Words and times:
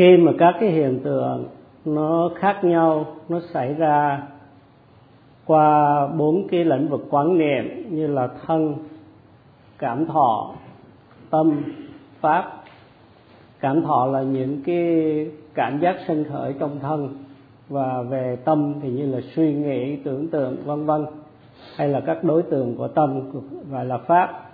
khi 0.00 0.16
mà 0.16 0.32
các 0.38 0.54
cái 0.60 0.70
hiện 0.70 1.00
tượng 1.04 1.44
nó 1.84 2.30
khác 2.34 2.64
nhau, 2.64 3.06
nó 3.28 3.40
xảy 3.52 3.74
ra 3.74 4.22
qua 5.46 6.06
bốn 6.06 6.48
cái 6.48 6.64
lĩnh 6.64 6.88
vực 6.88 7.06
quán 7.10 7.38
niệm 7.38 7.86
như 7.90 8.06
là 8.06 8.28
thân, 8.46 8.74
cảm 9.78 10.06
thọ, 10.06 10.54
tâm, 11.30 11.62
pháp. 12.20 12.52
Cảm 13.60 13.82
thọ 13.82 14.06
là 14.06 14.22
những 14.22 14.62
cái 14.66 15.26
cảm 15.54 15.80
giác 15.80 15.96
sinh 16.06 16.24
khởi 16.24 16.54
trong 16.58 16.78
thân 16.82 17.08
và 17.68 18.02
về 18.02 18.36
tâm 18.44 18.74
thì 18.82 18.90
như 18.90 19.06
là 19.14 19.20
suy 19.36 19.54
nghĩ, 19.54 19.96
tưởng 19.96 20.28
tượng, 20.28 20.56
vân 20.64 20.86
vân, 20.86 21.06
hay 21.76 21.88
là 21.88 22.00
các 22.00 22.24
đối 22.24 22.42
tượng 22.42 22.76
của 22.76 22.88
tâm, 22.88 23.20
gọi 23.70 23.84
là 23.84 23.98
pháp. 23.98 24.50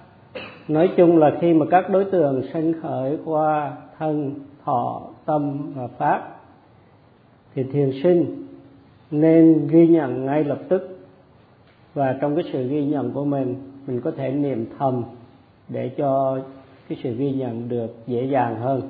Nói 0.68 0.90
chung 0.96 1.18
là 1.18 1.32
khi 1.40 1.54
mà 1.54 1.66
các 1.70 1.90
đối 1.90 2.04
tượng 2.04 2.42
sinh 2.52 2.80
khởi 2.82 3.18
qua 3.24 3.72
thân 3.98 4.34
thọ 4.66 5.02
tâm 5.24 5.72
và 5.74 5.86
pháp 5.86 6.40
thì 7.54 7.62
thiền 7.62 7.90
sinh 8.02 8.46
nên 9.10 9.68
ghi 9.68 9.88
nhận 9.88 10.26
ngay 10.26 10.44
lập 10.44 10.58
tức. 10.68 10.98
Và 11.94 12.16
trong 12.20 12.34
cái 12.34 12.44
sự 12.52 12.68
ghi 12.68 12.84
nhận 12.84 13.12
của 13.12 13.24
mình 13.24 13.56
mình 13.86 14.00
có 14.00 14.10
thể 14.10 14.32
niệm 14.32 14.66
thầm 14.78 15.04
để 15.68 15.88
cho 15.88 16.38
cái 16.88 16.98
sự 17.02 17.14
ghi 17.14 17.32
nhận 17.32 17.68
được 17.68 17.94
dễ 18.06 18.24
dàng 18.24 18.60
hơn. 18.60 18.82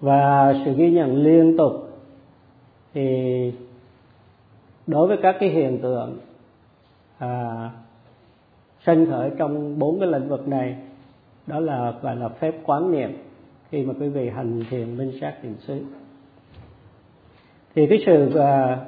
Và 0.00 0.54
sự 0.64 0.74
ghi 0.76 0.90
nhận 0.90 1.16
liên 1.16 1.56
tục 1.56 1.72
thì 2.94 3.52
đối 4.86 5.08
với 5.08 5.16
các 5.22 5.36
cái 5.40 5.48
hiện 5.48 5.78
tượng 5.82 6.18
à, 7.18 7.70
sinh 8.86 9.06
khởi 9.10 9.30
trong 9.38 9.78
bốn 9.78 10.00
cái 10.00 10.08
lĩnh 10.08 10.28
vực 10.28 10.48
này 10.48 10.76
đó 11.46 11.60
là 11.60 11.94
gọi 12.02 12.16
là 12.16 12.28
phép 12.28 12.54
quán 12.64 12.92
niệm 12.92 13.18
khi 13.70 13.82
mà 13.82 13.94
quý 14.00 14.08
vị 14.08 14.28
hành 14.28 14.62
thiền 14.70 14.96
minh 14.96 15.12
sát 15.20 15.34
thiền 15.42 15.54
xứ 15.58 15.82
thì 17.74 17.86
cái 17.86 18.02
sự 18.06 18.28
uh, 18.28 18.78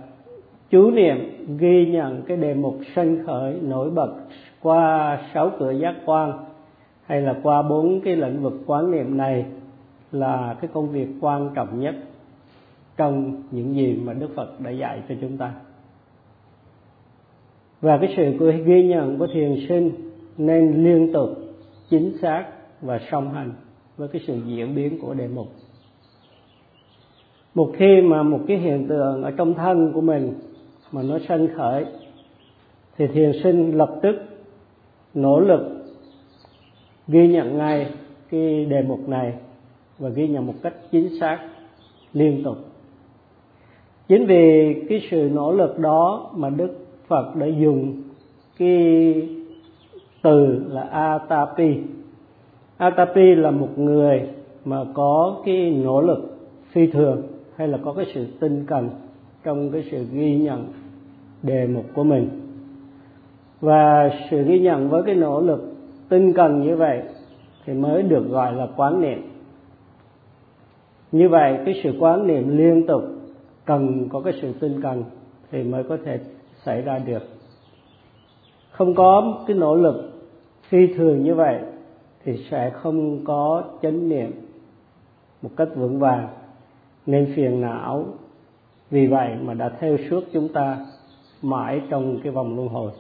chú 0.71 0.91
niệm 0.91 1.47
ghi 1.59 1.87
nhận 1.87 2.23
cái 2.23 2.37
đề 2.37 2.55
mục 2.55 2.79
sân 2.97 3.27
khởi 3.27 3.61
nổi 3.63 3.91
bật 3.91 4.15
qua 4.63 5.19
sáu 5.35 5.51
cửa 5.59 5.71
giác 5.71 5.95
quan 6.05 6.33
hay 7.07 7.21
là 7.21 7.41
qua 7.43 7.63
bốn 7.63 8.01
cái 8.01 8.17
lĩnh 8.17 8.43
vực 8.43 8.53
quán 8.67 8.91
niệm 8.91 9.17
này 9.17 9.47
là 10.13 10.57
cái 10.61 10.71
công 10.75 10.89
việc 10.89 11.09
quan 11.21 11.51
trọng 11.55 11.81
nhất 11.81 11.95
trong 12.97 13.43
những 13.51 13.75
gì 13.75 14.01
mà 14.05 14.13
Đức 14.13 14.29
Phật 14.37 14.61
đã 14.61 14.71
dạy 14.71 15.03
cho 15.09 15.15
chúng 15.21 15.37
ta. 15.37 15.53
Và 17.81 17.99
cái 17.99 18.15
sự 18.17 18.53
ghi 18.65 18.83
nhận 18.83 19.19
của 19.19 19.27
thiền 19.27 19.67
sinh 19.69 19.91
nên 20.39 20.85
liên 20.85 21.13
tục, 21.13 21.29
chính 21.91 22.19
xác 22.23 22.45
và 22.81 23.01
song 23.11 23.35
hành 23.35 23.53
với 23.99 24.09
cái 24.09 24.23
sự 24.27 24.41
diễn 24.47 24.75
biến 24.75 24.99
của 25.01 25.15
đề 25.15 25.29
mục. 25.29 25.49
Một 27.55 27.73
khi 27.77 28.01
mà 28.01 28.23
một 28.23 28.41
cái 28.49 28.57
hiện 28.57 28.87
tượng 28.89 29.23
ở 29.23 29.31
trong 29.31 29.55
thân 29.55 29.93
của 29.95 30.01
mình 30.01 30.35
mà 30.93 31.03
nó 31.03 31.19
sanh 31.29 31.49
khởi, 31.57 31.85
thì 32.97 33.07
thiền 33.07 33.33
sinh 33.43 33.77
lập 33.77 33.99
tức 34.03 34.17
nỗ 35.15 35.41
lực 35.41 35.61
ghi 37.09 37.29
nhận 37.29 37.59
ngay 37.59 37.91
cái 38.31 38.65
đề 38.65 38.83
mục 38.83 39.09
này 39.09 39.33
và 39.99 40.09
ghi 40.09 40.29
nhận 40.29 40.47
một 40.47 40.55
cách 40.63 40.75
chính 40.91 41.21
xác, 41.21 41.39
liên 42.13 42.43
tục 42.45 42.57
chính 44.09 44.27
vì 44.27 44.75
cái 44.89 45.03
sự 45.11 45.31
nỗ 45.33 45.53
lực 45.53 45.79
đó 45.79 46.31
mà 46.37 46.51
đức 46.51 46.87
phật 47.07 47.37
đã 47.37 47.47
dùng 47.47 48.03
cái 48.59 49.15
từ 50.23 50.63
là 50.69 50.83
atapi 50.83 51.77
atapi 52.79 53.35
là 53.35 53.51
một 53.51 53.79
người 53.79 54.29
mà 54.65 54.85
có 54.95 55.43
cái 55.45 55.71
nỗ 55.71 56.01
lực 56.01 56.39
phi 56.71 56.87
thường 56.87 57.23
hay 57.57 57.69
là 57.69 57.79
có 57.85 57.93
cái 57.93 58.07
sự 58.15 58.27
tinh 58.41 58.65
cần 58.67 58.91
trong 59.45 59.71
cái 59.71 59.85
sự 59.91 60.05
ghi 60.13 60.37
nhận 60.37 60.67
đề 61.43 61.67
mục 61.67 61.85
của 61.95 62.05
mình. 62.05 62.29
Và 63.61 64.11
sự 64.31 64.43
ghi 64.43 64.59
nhận 64.59 64.89
với 64.89 65.03
cái 65.07 65.15
nỗ 65.15 65.41
lực 65.41 65.75
tinh 66.09 66.33
cần 66.33 66.63
như 66.63 66.77
vậy 66.77 67.03
thì 67.65 67.73
mới 67.73 68.03
được 68.03 68.29
gọi 68.29 68.53
là 68.53 68.69
quán 68.77 69.01
niệm. 69.01 69.19
Như 71.13 71.29
vậy, 71.29 71.59
cái 71.65 71.81
sự 71.83 71.93
quán 72.01 72.27
niệm 72.27 72.57
liên 72.57 72.87
tục 72.87 73.03
cần 73.65 74.09
có 74.09 74.21
cái 74.21 74.33
sự 74.43 74.53
tinh 74.61 74.81
cần 74.83 75.05
thì 75.51 75.63
mới 75.63 75.83
có 75.83 75.97
thể 76.05 76.19
xảy 76.65 76.83
ra 76.83 76.99
được. 76.99 77.23
Không 78.71 78.95
có 78.95 79.39
cái 79.47 79.57
nỗ 79.57 79.75
lực 79.75 80.11
phi 80.69 80.87
thường 80.87 81.23
như 81.23 81.35
vậy 81.35 81.59
thì 82.25 82.47
sẽ 82.51 82.71
không 82.71 83.25
có 83.25 83.65
chánh 83.83 84.09
niệm 84.09 84.31
một 85.43 85.51
cách 85.57 85.69
vững 85.75 85.99
vàng. 85.99 86.29
Nên 87.07 87.33
phiền 87.37 87.61
não. 87.61 88.07
Vì 88.91 89.07
vậy 89.07 89.37
mà 89.43 89.55
đã 89.55 89.69
theo 89.69 89.97
suốt 90.11 90.25
chúng 90.33 90.49
ta 90.53 90.87
mãi 91.43 91.83
trong 91.91 92.21
cái 92.23 92.33
vòng 92.33 92.57
luân 92.57 92.69
hồi. 92.69 92.93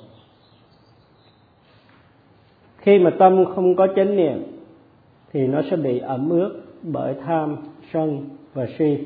Khi 2.78 2.98
mà 2.98 3.10
tâm 3.18 3.44
không 3.54 3.76
có 3.76 3.86
chánh 3.96 4.16
niệm, 4.16 4.42
thì 5.32 5.46
nó 5.46 5.62
sẽ 5.70 5.76
bị 5.76 5.98
ẩm 5.98 6.30
ướt 6.30 6.62
bởi 6.82 7.14
tham, 7.26 7.56
sân 7.92 8.28
và 8.54 8.66
si. 8.78 8.98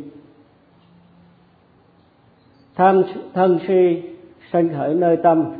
Tham, 2.74 3.02
thân, 3.34 3.58
si 3.68 4.02
sanh 4.52 4.68
khởi 4.68 4.94
nơi 4.94 5.16
tâm. 5.22 5.52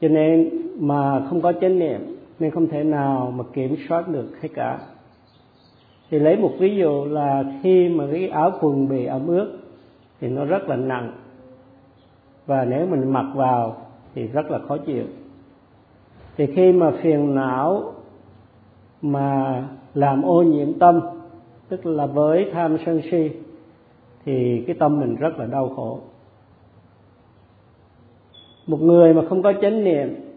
Cho 0.00 0.08
nên 0.08 0.50
mà 0.78 1.26
không 1.28 1.40
có 1.40 1.52
chánh 1.60 1.78
niệm 1.78 2.11
nên 2.42 2.50
không 2.50 2.68
thể 2.68 2.84
nào 2.84 3.32
mà 3.36 3.44
kiểm 3.52 3.76
soát 3.88 4.08
được 4.08 4.28
hết 4.40 4.48
cả. 4.54 4.78
Thì 6.10 6.18
lấy 6.18 6.36
một 6.36 6.52
ví 6.58 6.76
dụ 6.76 7.04
là 7.04 7.44
khi 7.62 7.88
mà 7.88 8.04
cái 8.12 8.28
áo 8.28 8.52
quần 8.60 8.88
bị 8.88 9.04
ẩm 9.04 9.26
ướt 9.26 9.58
thì 10.20 10.28
nó 10.28 10.44
rất 10.44 10.68
là 10.68 10.76
nặng. 10.76 11.12
Và 12.46 12.64
nếu 12.64 12.86
mình 12.86 13.12
mặc 13.12 13.26
vào 13.34 13.76
thì 14.14 14.26
rất 14.26 14.50
là 14.50 14.58
khó 14.58 14.76
chịu. 14.76 15.04
Thì 16.36 16.46
khi 16.46 16.72
mà 16.72 16.90
phiền 17.02 17.34
não 17.34 17.92
mà 19.02 19.62
làm 19.94 20.22
ô 20.22 20.42
nhiễm 20.42 20.78
tâm, 20.78 21.00
tức 21.68 21.86
là 21.86 22.06
với 22.06 22.50
tham 22.52 22.76
sân 22.86 23.00
si, 23.10 23.30
thì 24.24 24.64
cái 24.66 24.76
tâm 24.78 25.00
mình 25.00 25.16
rất 25.16 25.38
là 25.38 25.46
đau 25.46 25.68
khổ. 25.76 26.00
Một 28.66 28.80
người 28.80 29.14
mà 29.14 29.22
không 29.28 29.42
có 29.42 29.52
chánh 29.62 29.84
niệm 29.84 30.31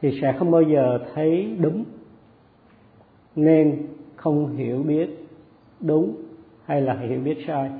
thì 0.00 0.18
sẽ 0.22 0.34
không 0.38 0.50
bao 0.50 0.62
giờ 0.62 0.98
thấy 1.14 1.56
đúng. 1.60 1.84
Nên 3.36 3.86
không 4.16 4.56
hiểu 4.56 4.82
biết 4.82 5.26
đúng 5.80 6.16
hay 6.64 6.80
là 6.80 6.94
hiểu 6.94 7.20
biết 7.20 7.38
sai. 7.46 7.70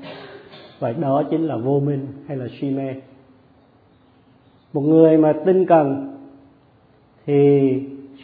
Và 0.79 0.91
đó 0.91 1.23
chính 1.29 1.47
là 1.47 1.57
vô 1.57 1.79
minh 1.79 2.07
hay 2.27 2.37
là 2.37 2.47
si 2.59 2.69
mê. 2.69 2.93
Một 4.73 4.81
người 4.81 5.17
mà 5.17 5.33
tinh 5.45 5.65
cần 5.65 6.17
thì 7.25 7.71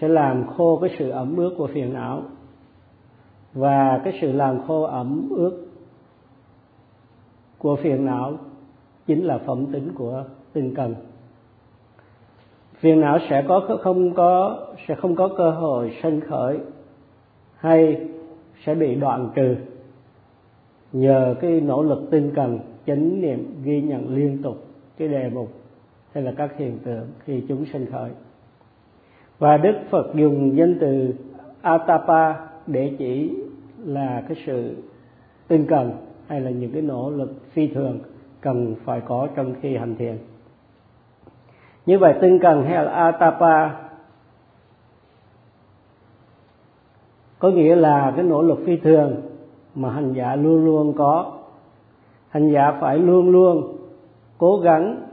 sẽ 0.02 0.08
làm 0.08 0.48
khô 0.48 0.80
cái 0.82 0.96
sự 1.00 1.10
ẩm 1.10 1.36
ướt 1.36 1.56
của 1.58 1.68
phiền 1.68 1.94
não. 1.94 2.24
Và 3.54 4.02
cái 4.04 4.18
sự 4.22 4.32
làm 4.32 4.68
khô 4.68 4.84
ẩm 4.84 5.30
ướt 5.30 5.68
của 7.58 7.76
phiền 7.76 8.06
não 8.06 8.38
chính 9.08 9.26
là 9.26 9.38
phẩm 9.38 9.66
tính 9.72 9.92
của 9.96 10.24
tinh 10.54 10.76
cần 10.76 10.96
phiền 12.84 13.02
não 13.02 13.20
sẽ 13.30 13.44
có 13.48 13.78
không 13.82 14.14
có 14.14 14.60
sẽ 14.88 14.96
không 14.96 15.16
có 15.16 15.30
cơ 15.38 15.52
hội 15.52 15.92
sanh 16.02 16.22
khởi 16.22 16.58
hay 17.56 18.02
sẽ 18.66 18.76
bị 18.76 18.96
đoạn 18.96 19.30
trừ? 19.36 19.56
Nhờ 20.92 21.36
cái 21.42 21.62
nỗ 21.62 21.84
lực 21.84 22.08
tinh 22.12 22.32
cần, 22.36 22.60
chánh 22.88 23.22
niệm 23.22 23.62
ghi 23.64 23.82
nhận 23.82 24.16
liên 24.16 24.42
tục 24.44 24.66
cái 24.98 25.08
đề 25.08 25.30
mục 25.30 25.50
hay 26.14 26.24
là 26.24 26.34
các 26.38 26.58
hiện 26.58 26.80
tượng 26.86 27.08
khi 27.26 27.42
chúng 27.48 27.66
sinh 27.74 27.86
khởi. 27.92 28.10
Và 29.40 29.58
đức 29.58 29.76
phật 29.90 30.16
dùng 30.16 30.58
danh 30.58 30.78
từ 30.80 31.14
atapa 31.62 32.34
để 32.68 32.96
chỉ 32.98 33.32
là 33.86 34.24
cái 34.28 34.38
sự 34.46 34.76
tinh 35.48 35.66
cần 35.70 35.92
hay 36.28 36.42
là 36.42 36.50
những 36.50 36.72
cái 36.72 36.82
nỗ 36.82 37.12
lực 37.12 37.32
phi 37.52 37.68
thường 37.68 38.00
cần 38.42 38.76
phải 38.86 39.02
có 39.02 39.28
trong 39.36 39.54
khi 39.62 39.76
hành 39.76 39.96
thiền 39.96 40.18
như 41.86 42.00
vậy 42.00 42.14
tinh 42.22 42.40
cần 42.40 42.64
hay 42.64 42.86
là 42.86 42.92
atapa. 42.92 43.70
Có 47.40 47.50
nghĩa 47.50 47.76
là 47.76 48.14
cái 48.16 48.26
nỗ 48.26 48.42
lực 48.42 48.60
phi 48.66 48.78
thường 48.78 49.16
mà 49.76 49.92
hành 49.92 50.14
giả 50.14 50.36
luôn 50.36 50.66
luôn 50.66 50.94
có. 50.98 51.32
Hành 52.30 52.52
giả 52.52 52.78
phải 52.82 52.98
luôn 52.98 53.30
luôn 53.30 53.78
cố 54.38 54.58
gắng 54.58 55.08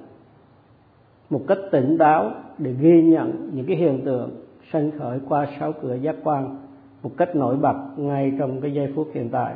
một 1.31 1.41
cách 1.49 1.59
tỉnh 1.71 1.99
táo 1.99 2.31
để 2.59 2.73
ghi 2.73 3.03
nhận 3.03 3.51
những 3.55 3.67
cái 3.67 3.77
hiện 3.77 4.05
tượng 4.05 4.31
sanh 4.73 4.91
khởi 4.99 5.21
qua 5.29 5.47
sáu 5.61 5.73
cửa 5.83 5.95
giác 5.95 6.17
quan 6.25 6.57
một 7.03 7.11
cách 7.17 7.37
nổi 7.37 7.57
bật 7.57 7.77
ngay 7.97 8.33
trong 8.39 8.61
cái 8.61 8.73
giây 8.73 8.93
phút 8.97 9.09
hiện 9.13 9.29
tại. 9.29 9.55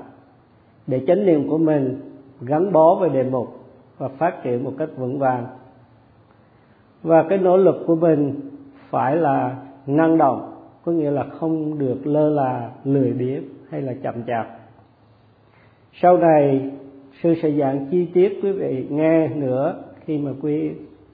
Để 0.87 1.05
chánh 1.07 1.27
niệm 1.27 1.49
của 1.49 1.59
mình 1.59 2.01
gắn 2.41 2.73
bó 2.73 2.95
với 2.95 3.09
đề 3.09 3.23
mục 3.23 3.65
và 3.99 4.09
phát 4.09 4.43
triển 4.43 4.65
một 4.65 4.73
cách 4.79 4.89
vững 4.97 5.19
vàng 5.19 5.47
và 7.05 7.25
cái 7.29 7.39
nỗ 7.39 7.57
lực 7.57 7.85
của 7.87 7.97
mình 7.97 8.41
phải 8.91 9.17
là 9.17 9.57
năng 9.87 10.19
động, 10.19 10.51
có 10.85 10.93
nghĩa 10.93 11.11
là 11.11 11.25
không 11.25 11.79
được 11.79 12.07
lơ 12.07 12.31
là 12.31 12.71
lười 12.85 13.13
biếng 13.13 13.43
hay 13.71 13.83
là 13.83 13.93
chậm 14.03 14.15
chạp. 14.27 14.47
Sau 15.93 16.17
này, 16.17 16.71
sư 17.23 17.35
sẽ 17.43 17.51
giảng 17.51 17.87
chi 17.91 18.07
tiết, 18.15 18.39
quý 18.43 18.53
vị 18.53 18.87
nghe 18.91 19.29
nữa 19.29 19.83
khi 20.01 20.19
mà 20.19 20.31
quý, 20.43 20.71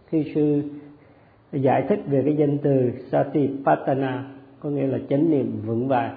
khi 0.06 0.32
sư 0.34 0.62
giải 1.52 1.84
thích 1.88 2.00
về 2.06 2.22
cái 2.25 2.36
danh 2.36 2.58
từ 2.58 2.90
satipatthana, 3.10 4.25
có 4.60 4.70
nghĩa 4.70 4.86
là 4.86 4.98
chánh 5.08 5.31
niệm 5.31 5.60
vững 5.66 5.88
vàng. 5.88 6.14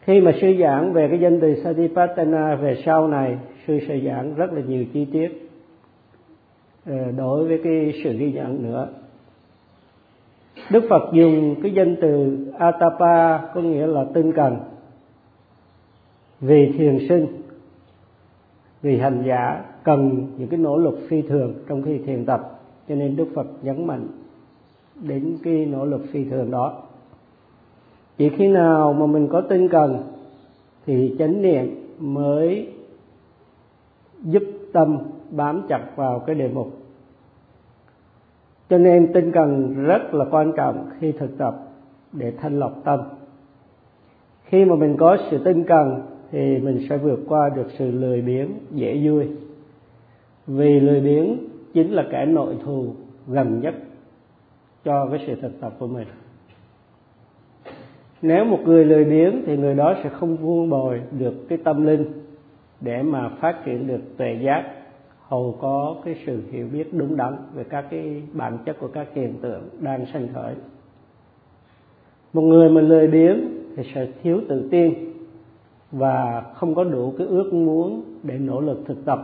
Khi 0.00 0.20
mà 0.20 0.32
sư 0.40 0.54
giảng 0.60 0.92
về 0.92 1.08
cái 1.08 1.20
danh 1.20 1.40
từ 1.40 1.54
satipatthana 1.54 2.54
về 2.54 2.76
sau 2.84 3.08
này, 3.08 3.38
sư 3.66 3.78
sẽ 3.88 4.00
giảng 4.06 4.34
rất 4.34 4.52
là 4.52 4.60
nhiều 4.60 4.84
chi 4.92 5.04
tiết. 5.04 5.47
Ờ, 6.88 7.10
đối 7.16 7.48
với 7.48 7.60
cái 7.64 8.00
sự 8.04 8.12
ghi 8.12 8.32
nhận 8.32 8.62
nữa. 8.62 8.88
Đức 10.70 10.84
Phật 10.90 11.12
dùng 11.12 11.54
cái 11.62 11.72
danh 11.72 11.96
từ 12.00 12.38
Atapa 12.58 13.38
có 13.54 13.60
nghĩa 13.60 13.86
là 13.86 14.04
tinh 14.14 14.32
cần, 14.32 14.56
vì 16.40 16.72
thiền 16.78 16.98
sinh, 17.08 17.26
vì 18.82 18.98
hành 18.98 19.22
giả 19.26 19.64
cần 19.84 20.26
những 20.38 20.48
cái 20.48 20.58
nỗ 20.58 20.76
lực 20.76 20.98
phi 21.08 21.22
thường 21.22 21.54
trong 21.68 21.82
khi 21.82 21.98
thiền 21.98 22.24
tập, 22.26 22.60
cho 22.88 22.94
nên 22.94 23.16
Đức 23.16 23.26
Phật 23.34 23.46
nhấn 23.62 23.86
mạnh 23.86 24.06
đến 24.94 25.38
cái 25.42 25.66
nỗ 25.66 25.84
lực 25.84 26.04
phi 26.12 26.24
thường 26.24 26.50
đó. 26.50 26.82
Chỉ 28.18 28.28
khi 28.28 28.48
nào 28.48 28.92
mà 28.92 29.06
mình 29.06 29.28
có 29.28 29.40
tinh 29.40 29.68
cần 29.68 30.02
thì 30.86 31.16
chánh 31.18 31.42
niệm 31.42 31.94
mới 31.98 32.72
giúp 34.24 34.42
tâm 34.72 34.98
bám 35.30 35.62
chặt 35.68 35.96
vào 35.96 36.18
cái 36.18 36.34
đề 36.34 36.48
mục 36.48 36.68
cho 38.68 38.78
nên 38.78 39.12
tinh 39.12 39.32
cần 39.32 39.74
rất 39.84 40.14
là 40.14 40.24
quan 40.30 40.52
trọng 40.56 40.90
khi 40.98 41.12
thực 41.12 41.38
tập 41.38 41.54
để 42.12 42.32
thanh 42.40 42.58
lọc 42.58 42.72
tâm. 42.84 43.00
Khi 44.44 44.64
mà 44.64 44.76
mình 44.76 44.96
có 44.98 45.16
sự 45.30 45.44
tinh 45.44 45.64
cần 45.64 46.02
thì 46.30 46.58
mình 46.58 46.86
sẽ 46.88 46.96
vượt 46.96 47.20
qua 47.28 47.48
được 47.48 47.66
sự 47.78 47.90
lười 47.90 48.22
biếng, 48.22 48.48
dễ 48.70 49.00
vui. 49.04 49.28
Vì 50.46 50.80
lười 50.80 51.00
biếng 51.00 51.36
chính 51.74 51.92
là 51.92 52.04
kẻ 52.10 52.26
nội 52.26 52.56
thù 52.64 52.86
gần 53.26 53.60
nhất 53.60 53.74
cho 54.84 55.08
cái 55.10 55.24
sự 55.26 55.34
thực 55.40 55.60
tập 55.60 55.72
của 55.78 55.86
mình. 55.86 56.06
Nếu 58.22 58.44
một 58.44 58.60
người 58.64 58.84
lười 58.84 59.04
biếng 59.04 59.42
thì 59.46 59.56
người 59.56 59.74
đó 59.74 59.94
sẽ 60.02 60.08
không 60.08 60.36
vuông 60.36 60.70
bồi 60.70 61.00
được 61.18 61.48
cái 61.48 61.58
tâm 61.64 61.86
linh 61.86 62.04
để 62.80 63.02
mà 63.02 63.28
phát 63.28 63.64
triển 63.64 63.86
được 63.86 64.00
tuệ 64.16 64.38
giác 64.42 64.74
hầu 65.28 65.56
có 65.60 65.96
cái 66.04 66.16
sự 66.26 66.42
hiểu 66.50 66.68
biết 66.72 66.94
đúng 66.94 67.16
đắn 67.16 67.36
về 67.54 67.64
các 67.64 67.84
cái 67.90 68.22
bản 68.32 68.58
chất 68.64 68.76
của 68.80 68.88
các 68.88 69.06
hiện 69.14 69.34
tượng 69.40 69.68
đang 69.80 70.06
sanh 70.06 70.28
khởi. 70.34 70.54
Một 72.32 72.42
người 72.42 72.70
mà 72.70 72.80
lười 72.80 73.08
biếng 73.08 73.40
thì 73.76 73.82
sẽ 73.94 74.08
thiếu 74.22 74.40
tự 74.48 74.68
tin 74.70 74.94
và 75.92 76.42
không 76.54 76.74
có 76.74 76.84
đủ 76.84 77.14
cái 77.18 77.26
ước 77.26 77.52
muốn 77.52 78.02
để 78.22 78.38
nỗ 78.38 78.60
lực 78.60 78.82
thực 78.86 79.04
tập. 79.04 79.18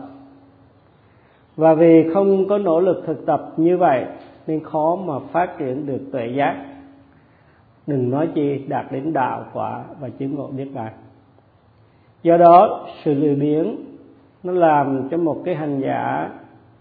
Và 1.56 1.74
vì 1.74 2.10
không 2.14 2.48
có 2.48 2.58
nỗ 2.58 2.80
lực 2.80 3.02
thực 3.06 3.26
tập 3.26 3.52
như 3.56 3.76
vậy 3.76 4.04
nên 4.46 4.60
khó 4.60 4.96
mà 4.96 5.18
phát 5.18 5.58
triển 5.58 5.86
được 5.86 6.00
tuệ 6.12 6.26
giác. 6.36 6.66
Đừng 7.86 8.10
nói 8.10 8.28
chi 8.34 8.64
đạt 8.68 8.92
đến 8.92 9.12
đạo 9.12 9.44
quả 9.52 9.84
và 10.00 10.08
chứng 10.08 10.34
ngộ 10.34 10.46
biết 10.46 10.68
bàn. 10.74 10.92
Do 12.22 12.36
đó, 12.36 12.86
sự 13.04 13.14
lười 13.14 13.34
biếng 13.34 13.76
nó 14.44 14.52
làm 14.52 15.08
cho 15.10 15.16
một 15.16 15.42
cái 15.44 15.54
hành 15.54 15.80
giả 15.80 16.30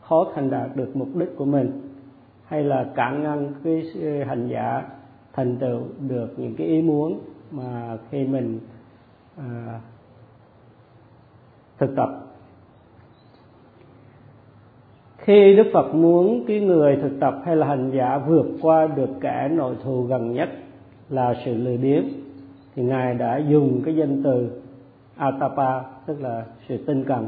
khó 0.01 0.25
thành 0.35 0.49
đạt 0.49 0.75
được 0.75 0.95
mục 0.95 1.07
đích 1.15 1.29
của 1.37 1.45
mình 1.45 1.81
hay 2.45 2.63
là 2.63 2.85
cản 2.95 3.23
ngăn 3.23 3.51
cái 3.63 3.83
ờ, 4.01 4.23
hành 4.23 4.47
giả 4.47 4.83
thành 5.33 5.55
tựu 5.55 5.81
được 5.99 6.33
những 6.37 6.55
cái 6.55 6.67
ý 6.67 6.81
muốn 6.81 7.19
mà 7.51 7.97
khi 8.09 8.27
mình 8.27 8.59
à, 9.37 9.79
thực 11.77 11.95
tập. 11.95 12.09
Khi 15.17 15.55
đức 15.55 15.67
phật 15.73 15.95
muốn 15.95 16.43
cái 16.47 16.59
người 16.59 16.95
thực 17.01 17.19
tập 17.19 17.41
hay 17.45 17.55
là 17.55 17.67
hành 17.67 17.91
giả 17.91 18.17
vượt 18.17 18.45
qua 18.61 18.87
được 18.87 19.09
kẻ 19.21 19.49
nội 19.51 19.75
thù 19.83 20.03
gần 20.03 20.33
nhất 20.33 20.49
là 21.09 21.33
sự 21.45 21.53
lười 21.53 21.77
biếng 21.77 22.03
thì 22.75 22.83
ngài 22.83 23.13
đã 23.13 23.37
dùng 23.37 23.81
cái 23.85 23.95
danh 23.95 24.23
từ 24.23 24.61
atapa 25.15 25.81
tức 26.05 26.21
là 26.21 26.45
sự 26.67 26.85
tinh 26.85 27.03
cần 27.03 27.27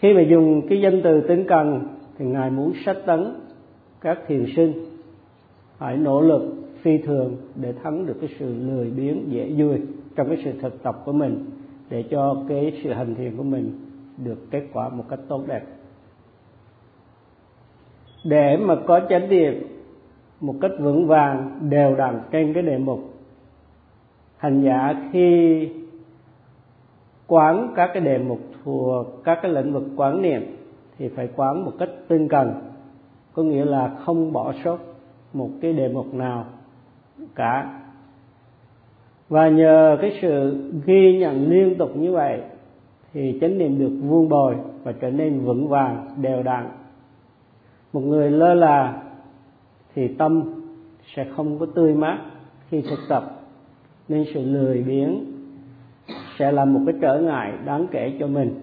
khi 0.00 0.12
mà 0.14 0.20
dùng 0.20 0.68
cái 0.68 0.80
danh 0.80 1.00
từ 1.04 1.20
tinh 1.20 1.44
cần, 1.48 1.88
thì 2.18 2.24
ngài 2.24 2.50
muốn 2.50 2.72
sách 2.84 2.96
tấn 3.06 3.34
các 4.00 4.18
thiền 4.26 4.46
sinh 4.56 4.72
phải 5.78 5.96
nỗ 5.96 6.20
lực 6.20 6.54
phi 6.82 6.98
thường 6.98 7.36
để 7.54 7.72
thắng 7.82 8.06
được 8.06 8.16
cái 8.20 8.30
sự 8.38 8.54
lười 8.60 8.90
biếng, 8.90 9.32
dễ 9.32 9.52
vui 9.56 9.78
trong 10.16 10.28
cái 10.28 10.38
sự 10.44 10.52
thực 10.60 10.82
tập 10.82 11.02
của 11.04 11.12
mình, 11.12 11.44
để 11.90 12.02
cho 12.02 12.44
cái 12.48 12.80
sự 12.82 12.92
hành 12.92 13.14
thiền 13.14 13.36
của 13.36 13.42
mình 13.42 13.70
được 14.24 14.50
kết 14.50 14.62
quả 14.72 14.88
một 14.88 15.04
cách 15.08 15.20
tốt 15.28 15.42
đẹp. 15.46 15.62
Để 18.24 18.56
mà 18.56 18.76
có 18.86 19.00
chánh 19.08 19.28
niệm 19.28 19.66
một 20.40 20.54
cách 20.60 20.70
vững 20.78 21.06
vàng, 21.06 21.58
đều 21.70 21.94
đặn 21.94 22.20
trên 22.30 22.52
cái 22.54 22.62
đề 22.62 22.78
mục, 22.78 23.00
hành 24.36 24.62
giả 24.62 25.08
khi 25.12 25.68
quán 27.30 27.72
các 27.76 27.90
cái 27.94 28.02
đề 28.02 28.18
mục 28.18 28.38
thuộc 28.64 29.06
các 29.24 29.38
cái 29.42 29.52
lĩnh 29.52 29.72
vực 29.72 29.84
quán 29.96 30.22
niệm 30.22 30.42
thì 30.98 31.08
phải 31.08 31.28
quán 31.36 31.64
một 31.64 31.72
cách 31.78 31.88
tinh 32.08 32.28
cần. 32.28 32.52
Có 33.32 33.42
nghĩa 33.42 33.64
là 33.64 33.96
không 34.04 34.32
bỏ 34.32 34.52
sót 34.64 34.78
một 35.32 35.50
cái 35.60 35.72
đề 35.72 35.88
mục 35.88 36.14
nào 36.14 36.44
cả. 37.34 37.80
Và 39.28 39.48
nhờ 39.48 39.98
cái 40.00 40.18
sự 40.22 40.62
ghi 40.86 41.18
nhận 41.18 41.50
liên 41.50 41.78
tục 41.78 41.96
như 41.96 42.12
vậy 42.12 42.40
thì 43.12 43.38
chánh 43.40 43.58
niệm 43.58 43.78
được 43.78 44.00
vuông 44.02 44.28
bồi 44.28 44.56
và 44.84 44.92
trở 44.92 45.10
nên 45.10 45.40
vững 45.40 45.68
vàng, 45.68 46.08
đều 46.22 46.42
đặn. 46.42 46.68
Một 47.92 48.00
người 48.00 48.30
lơ 48.30 48.54
là 48.54 49.02
thì 49.94 50.08
tâm 50.08 50.42
sẽ 51.14 51.26
không 51.36 51.58
có 51.58 51.66
tươi 51.74 51.94
mát 51.94 52.18
khi 52.68 52.80
thực 52.80 52.98
tập, 53.08 53.24
nên 54.08 54.24
sự 54.34 54.44
lười 54.44 54.82
biếng 54.82 55.24
sẽ 56.40 56.52
là 56.52 56.64
một 56.64 56.80
cái 56.86 56.94
trở 57.00 57.18
ngại 57.18 57.52
đáng 57.64 57.86
kể 57.90 58.12
cho 58.20 58.26
mình, 58.26 58.60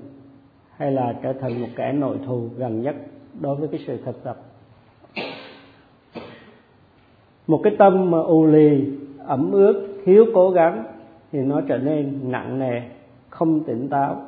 hay 0.78 0.92
là 0.92 1.16
trở 1.24 1.34
thành 1.34 1.62
một 1.62 1.68
kẻ 1.76 1.94
nội 1.94 2.18
thù 2.26 2.50
gần 2.58 2.82
nhất 2.82 2.96
đối 3.42 3.56
với 3.56 3.68
cái 3.68 3.80
sự 3.88 3.98
thực 4.06 4.24
tập. 4.24 4.38
Một 7.48 7.60
cái 7.64 7.76
tâm 7.80 8.12
mà 8.12 8.20
ù 8.20 8.46
lì, 8.46 8.94
ẩm 9.26 9.52
ướt, 9.52 10.02
thiếu 10.06 10.26
cố 10.34 10.50
gắng 10.50 10.84
thì 11.32 11.40
nó 11.40 11.62
trở 11.62 11.78
nên 11.78 12.20
nặng 12.24 12.60
nề, 12.60 12.82
không 13.30 13.64
tỉnh 13.64 13.90
táo. 13.90 14.22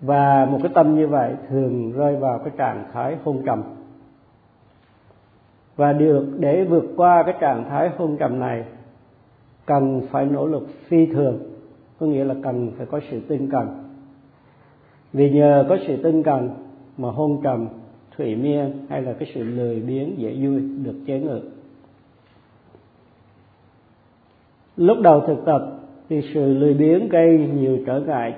Và 0.00 0.44
một 0.50 0.58
cái 0.62 0.72
tâm 0.74 0.94
như 0.94 1.06
vậy 1.06 1.34
thường 1.48 1.92
rơi 1.92 2.16
vào 2.16 2.38
cái 2.38 2.52
trạng 2.56 2.84
thái 2.92 3.16
hôn 3.24 3.42
trầm. 3.46 3.62
Và 5.76 5.92
được 5.92 6.26
để 6.38 6.64
vượt 6.64 6.84
qua 6.96 7.22
cái 7.22 7.34
trạng 7.40 7.64
thái 7.70 7.90
hôn 7.96 8.16
trầm 8.16 8.40
này, 8.40 8.64
cần 9.66 10.00
phải 10.10 10.26
nỗ 10.26 10.46
lực 10.46 10.68
phi 10.88 11.06
thường 11.06 11.51
có 12.02 12.08
nghĩa 12.08 12.24
là 12.24 12.34
cần 12.42 12.70
phải 12.76 12.86
có 12.86 13.00
sự 13.10 13.20
tinh 13.28 13.48
cần 13.52 13.68
vì 15.12 15.30
nhờ 15.30 15.66
có 15.68 15.78
sự 15.86 16.02
tinh 16.02 16.22
cần 16.22 16.50
mà 16.98 17.10
hôn 17.10 17.40
trầm, 17.42 17.68
thủy 18.16 18.36
miên 18.36 18.72
hay 18.88 19.02
là 19.02 19.12
cái 19.12 19.30
sự 19.34 19.42
lười 19.42 19.80
biếng, 19.80 20.18
dễ 20.18 20.36
vui 20.42 20.60
được 20.84 20.94
chế 21.06 21.20
ngự. 21.20 21.40
Lúc 24.76 24.98
đầu 25.02 25.20
thực 25.26 25.44
tập 25.44 25.80
thì 26.08 26.20
sự 26.34 26.54
lười 26.54 26.74
biếng 26.74 27.08
gây 27.08 27.50
nhiều 27.60 27.78
trở 27.86 28.00
ngại 28.00 28.34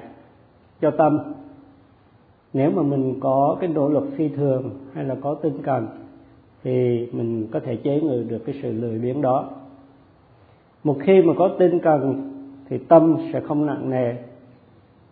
cho 0.80 0.90
tâm. 0.90 1.18
Nếu 2.52 2.70
mà 2.70 2.82
mình 2.82 3.14
có 3.20 3.56
cái 3.60 3.70
nỗ 3.70 3.88
lực 3.88 4.08
phi 4.16 4.28
thường 4.28 4.70
hay 4.92 5.04
là 5.04 5.16
có 5.20 5.34
tinh 5.34 5.58
cần 5.62 5.86
thì 6.62 7.06
mình 7.12 7.46
có 7.52 7.60
thể 7.60 7.76
chế 7.76 8.00
ngự 8.00 8.24
được 8.28 8.42
cái 8.46 8.58
sự 8.62 8.72
lười 8.72 8.98
biếng 8.98 9.22
đó. 9.22 9.50
Một 10.84 10.96
khi 11.00 11.22
mà 11.22 11.32
có 11.36 11.50
tinh 11.58 11.78
cần 11.78 12.30
thì 12.68 12.78
tâm 12.78 13.16
sẽ 13.32 13.40
không 13.40 13.66
nặng 13.66 13.90
nề. 13.90 14.14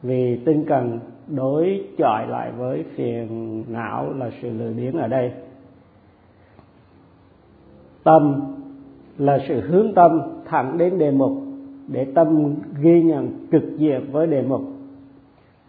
Vì 0.03 0.37
tinh 0.37 0.65
cần 0.69 1.01
đối 1.29 1.85
chọi 1.99 2.27
lại 2.27 2.53
với 2.59 2.85
phiền 2.95 3.65
não 3.69 4.13
là 4.13 4.31
sự 4.43 4.51
lười 4.51 4.75
biếng 4.75 4.99
ở 4.99 5.09
đây. 5.09 5.33
Tâm 8.05 8.41
là 9.19 9.39
sự 9.49 9.61
hướng 9.61 9.95
tâm 9.95 10.21
thẳng 10.45 10.79
đến 10.79 10.99
đề 10.99 11.11
mục 11.11 11.33
để 11.89 12.07
tâm 12.15 12.55
ghi 12.81 13.03
nhận 13.03 13.47
trực 13.53 13.63
diện 13.77 14.01
với 14.13 14.27
đề 14.27 14.43
mục. 14.43 14.63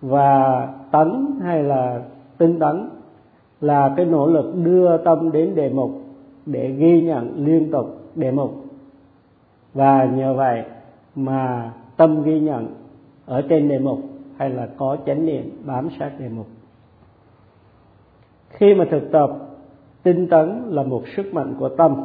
Và 0.01 0.67
tấn 0.91 1.39
hay 1.41 1.63
là 1.63 2.01
tinh 2.37 2.59
tấn 2.59 2.89
là 3.61 3.93
cái 3.97 4.05
nỗ 4.05 4.27
lực 4.27 4.53
đưa 4.63 4.97
tâm 4.97 5.31
đến 5.31 5.55
đề 5.55 5.69
mục 5.69 5.91
để 6.45 6.71
ghi 6.71 7.01
nhận 7.01 7.45
liên 7.45 7.71
tục 7.71 8.01
đề 8.15 8.31
mục. 8.31 8.65
Và 9.73 10.05
nhờ 10.05 10.33
vậy 10.33 10.63
mà 11.15 11.73
tâm 11.97 12.23
ghi 12.23 12.39
nhận 12.39 12.67
ở 13.25 13.41
trên 13.49 13.69
đề 13.69 13.79
mục 13.79 13.99
hay 14.37 14.49
là 14.49 14.67
có 14.77 14.97
chánh 15.05 15.25
niệm 15.25 15.61
bám 15.65 15.89
sát 15.99 16.11
đề 16.19 16.29
mục. 16.29 16.47
Khi 18.49 18.73
mà 18.73 18.85
thực 18.91 19.11
tập 19.11 19.29
tinh 20.03 20.27
tấn 20.27 20.63
là 20.67 20.83
một 20.83 21.03
sức 21.15 21.33
mạnh 21.33 21.55
của 21.59 21.69
tâm 21.69 21.95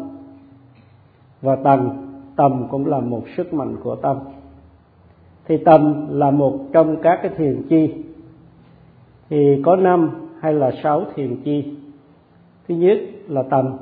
và 1.43 1.57
tầm, 1.57 1.91
tầm 2.37 2.67
cũng 2.71 2.87
là 2.87 3.01
một 3.01 3.23
sức 3.37 3.55
mạnh 3.55 3.77
của 3.83 3.97
tâm. 3.97 4.19
Thì 5.45 5.57
tâm 5.57 6.07
là 6.11 6.31
một 6.31 6.59
trong 6.73 6.97
các 7.03 7.19
cái 7.23 7.33
thiền 7.37 7.63
chi. 7.69 7.95
Thì 9.29 9.63
có 9.65 9.77
năm 9.77 10.11
hay 10.41 10.55
là 10.55 10.71
sáu 10.83 11.05
thiền 11.15 11.41
chi. 11.45 11.75
Thứ 12.69 12.75
nhất 12.75 12.99
là 13.29 13.43
tâm 13.43 13.77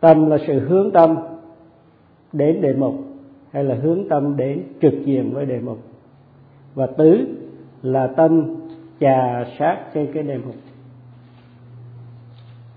tâm 0.00 0.30
là 0.30 0.36
sự 0.46 0.60
hướng 0.60 0.90
tâm 0.90 1.16
đến 2.32 2.60
đề 2.60 2.72
mục 2.72 2.94
hay 3.50 3.64
là 3.64 3.74
hướng 3.74 4.08
tâm 4.08 4.36
đến 4.36 4.62
trực 4.82 4.94
diện 5.04 5.30
với 5.34 5.46
đề 5.46 5.60
mục 5.60 5.78
và 6.74 6.86
tứ 6.86 7.26
là 7.82 8.06
tâm 8.06 8.56
trà 9.00 9.44
sát 9.58 9.84
trên 9.94 10.12
cái 10.12 10.22
đề 10.22 10.38
mục 10.38 10.54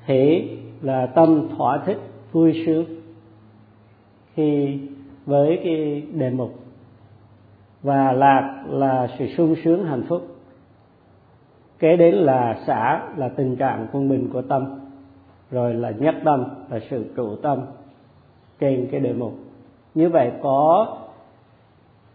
hỷ 0.05 0.57
là 0.81 1.05
tâm 1.05 1.47
thỏa 1.57 1.77
thích, 1.85 1.97
vui 2.31 2.63
sướng 2.65 2.85
khi 4.33 4.79
với 5.25 5.59
cái 5.63 6.03
đề 6.13 6.29
mục 6.29 6.59
và 7.83 8.11
lạc 8.11 8.63
là 8.67 9.07
sự 9.19 9.25
sung 9.37 9.55
sướng 9.63 9.85
hạnh 9.85 10.03
phúc. 10.07 10.27
Kế 11.79 11.97
đến 11.97 12.15
là 12.15 12.59
xã 12.67 13.09
là 13.17 13.29
tình 13.29 13.55
trạng 13.55 13.87
quân 13.91 14.09
bình 14.09 14.29
của 14.33 14.41
tâm. 14.41 14.79
Rồi 15.51 15.73
là 15.73 15.91
nhất 15.91 16.15
tâm 16.25 16.45
là 16.69 16.79
sự 16.89 17.05
trụ 17.15 17.35
tâm 17.35 17.59
trên 18.59 18.87
cái 18.91 18.99
đề 18.99 19.13
mục 19.13 19.33
như 19.95 20.09
vậy 20.09 20.31
có 20.41 20.87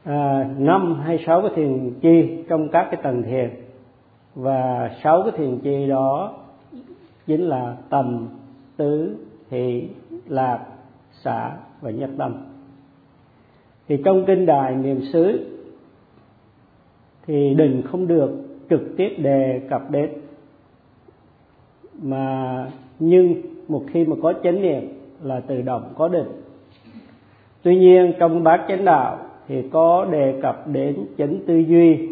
à, 0.04 0.50
năm 0.58 1.00
hay 1.00 1.24
sáu 1.26 1.40
cái 1.40 1.50
thiền 1.54 1.94
chi 2.00 2.44
trong 2.48 2.68
các 2.68 2.88
cái 2.90 3.00
tầng 3.02 3.22
thiền. 3.22 3.50
Và 4.34 4.90
sáu 5.02 5.22
cái 5.22 5.32
thiền 5.36 5.58
chi 5.58 5.86
đó 5.86 6.34
chính 7.26 7.40
là 7.40 7.76
tầm 7.88 8.28
tứ 8.76 9.16
thị 9.50 9.88
lạc 10.28 10.60
xã 11.22 11.56
và 11.80 11.90
nhất 11.90 12.10
tâm. 12.18 12.34
Thì 13.88 13.98
trong 14.04 14.24
kinh 14.26 14.46
đài 14.46 14.74
niệm 14.74 15.00
xứ 15.12 15.50
thì 17.26 17.54
đình 17.54 17.82
không 17.82 18.06
được 18.06 18.30
trực 18.70 18.80
tiếp 18.96 19.08
đề 19.18 19.60
cập 19.70 19.90
đến. 19.90 20.10
Mà 22.02 22.66
nhưng 22.98 23.34
một 23.68 23.82
khi 23.92 24.04
mà 24.04 24.16
có 24.22 24.32
chánh 24.42 24.62
niệm 24.62 24.98
là 25.22 25.40
tự 25.40 25.62
động 25.62 25.92
có 25.96 26.08
định 26.08 26.43
tuy 27.64 27.76
nhiên, 27.76 28.12
trong 28.18 28.44
bát 28.44 28.64
chánh 28.68 28.84
đạo 28.84 29.18
thì 29.48 29.68
có 29.72 30.06
đề 30.10 30.38
cập 30.42 30.68
đến 30.68 31.06
chánh 31.18 31.38
tư 31.46 31.56
duy 31.56 32.08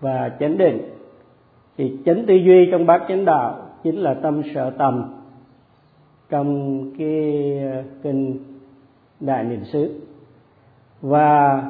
và 0.00 0.36
chánh 0.40 0.58
định. 0.58 0.78
Thì 1.76 1.96
chánh 2.04 2.24
tư 2.26 2.34
duy 2.34 2.68
trong 2.70 2.86
bát 2.86 3.02
chánh 3.08 3.24
đạo 3.24 3.62
chính 3.82 3.96
là 3.96 4.14
tâm 4.14 4.42
sở 4.54 4.70
tầm. 4.70 5.14
Trong 6.28 6.80
cái 6.98 7.58
ờ, 7.72 7.82
kinh 8.02 8.38
đại 9.20 9.44
niệm 9.44 9.64
xứ. 9.64 10.00
Và 11.00 11.62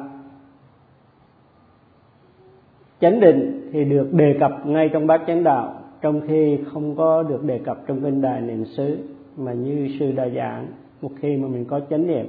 chánh 3.01 3.19
định 3.19 3.69
thì 3.73 3.83
được 3.83 4.13
đề 4.13 4.35
cập 4.39 4.65
ngay 4.65 4.89
trong 4.93 5.07
bát 5.07 5.21
chánh 5.27 5.43
đạo, 5.43 5.73
trong 6.01 6.21
khi 6.27 6.59
không 6.73 6.95
có 6.95 7.23
được 7.23 7.43
đề 7.43 7.59
cập 7.65 7.87
trong 7.87 8.01
kinh 8.01 8.21
đại 8.21 8.41
niệm 8.41 8.65
xứ, 8.65 8.97
mà 9.37 9.53
như 9.53 9.89
sư 9.99 10.11
đã 10.11 10.29
giảng, 10.29 10.67
một 11.01 11.11
khi 11.19 11.37
mà 11.37 11.47
mình 11.47 11.65
có 11.65 11.79
chánh 11.89 12.07
niệm 12.07 12.25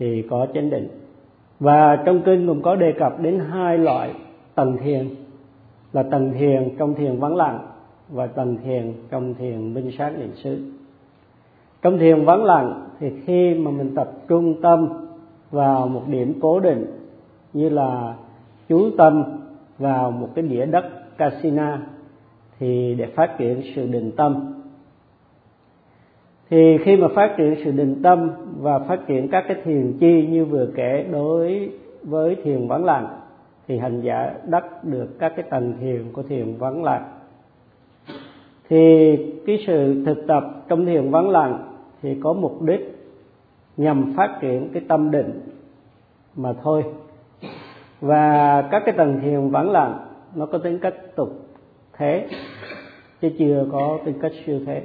thì 0.00 0.22
có 0.30 0.46
chánh 0.54 0.70
định. 0.70 0.88
Và 1.60 1.96
trong 2.06 2.22
kinh 2.22 2.46
cũng 2.46 2.62
có 2.62 2.74
đề 2.74 2.92
cập 2.92 3.20
đến 3.20 3.38
hai 3.50 3.78
loại 3.78 4.10
tầng 4.54 4.76
thiền, 4.84 5.08
là 5.92 6.02
tầng 6.02 6.32
thiền 6.38 6.68
trong 6.78 6.94
thiền 6.94 7.16
vắng 7.16 7.36
lặng 7.36 7.66
và 8.08 8.26
tầng 8.26 8.56
thiền 8.64 8.92
trong 9.10 9.34
thiền 9.34 9.74
minh 9.74 9.90
sát 9.98 10.18
niệm 10.18 10.30
xứ. 10.34 10.58
Trong 11.82 11.98
thiền 11.98 12.24
vắng 12.24 12.44
lặng 12.44 12.88
thì 13.00 13.10
khi 13.26 13.54
mà 13.54 13.70
mình 13.70 13.94
tập 13.94 14.12
trung 14.28 14.62
tâm 14.62 14.88
vào 15.50 15.88
một 15.88 16.02
điểm 16.08 16.34
cố 16.40 16.60
định 16.60 16.86
như 17.52 17.68
là 17.68 18.14
chú 18.68 18.90
tâm 18.98 19.24
vào 19.78 20.10
một 20.10 20.28
cái 20.34 20.44
đĩa 20.44 20.66
đất 20.66 20.84
casina 21.18 21.82
thì 22.58 22.94
để 22.98 23.06
phát 23.06 23.38
triển 23.38 23.62
sự 23.74 23.86
định 23.86 24.12
tâm. 24.16 24.54
Thì 26.50 26.78
khi 26.84 26.96
mà 26.96 27.08
phát 27.14 27.34
triển 27.38 27.54
sự 27.64 27.70
định 27.70 28.02
tâm 28.02 28.30
và 28.60 28.78
phát 28.78 29.06
triển 29.06 29.28
các 29.28 29.44
cái 29.48 29.56
thiền 29.64 29.92
chi 30.00 30.26
như 30.26 30.44
vừa 30.44 30.66
kể 30.74 31.06
đối 31.10 31.70
với 32.02 32.36
thiền 32.44 32.68
vắng 32.68 32.84
lặng, 32.84 33.08
thì 33.68 33.78
hành 33.78 34.00
giả 34.00 34.34
đắc 34.44 34.84
được 34.84 35.18
các 35.18 35.32
cái 35.36 35.44
tầng 35.50 35.74
thiền 35.80 36.12
của 36.12 36.22
thiền 36.22 36.56
vắng 36.58 36.84
lặng. 36.84 37.12
Thì 38.68 39.16
cái 39.46 39.64
sự 39.66 40.04
thực 40.06 40.26
tập 40.26 40.44
trong 40.68 40.86
thiền 40.86 41.10
vắng 41.10 41.30
lặng 41.30 41.74
thì 42.02 42.16
có 42.22 42.32
mục 42.32 42.62
đích 42.62 42.98
nhằm 43.76 44.14
phát 44.16 44.38
triển 44.40 44.68
cái 44.72 44.82
tâm 44.88 45.10
định 45.10 45.40
mà 46.36 46.52
thôi. 46.62 46.84
Và 48.00 48.62
các 48.70 48.82
cái 48.86 48.94
tầng 48.96 49.20
thiền 49.22 49.50
vắng 49.50 49.70
lặng 49.70 49.98
nó 50.34 50.46
có 50.46 50.58
tính 50.58 50.78
cách 50.78 50.94
tục 51.16 51.28
thế, 51.92 52.26
chứ 53.20 53.30
chưa 53.38 53.66
có 53.72 53.98
tính 54.04 54.14
cách 54.22 54.32
siêu 54.46 54.60
thế 54.66 54.82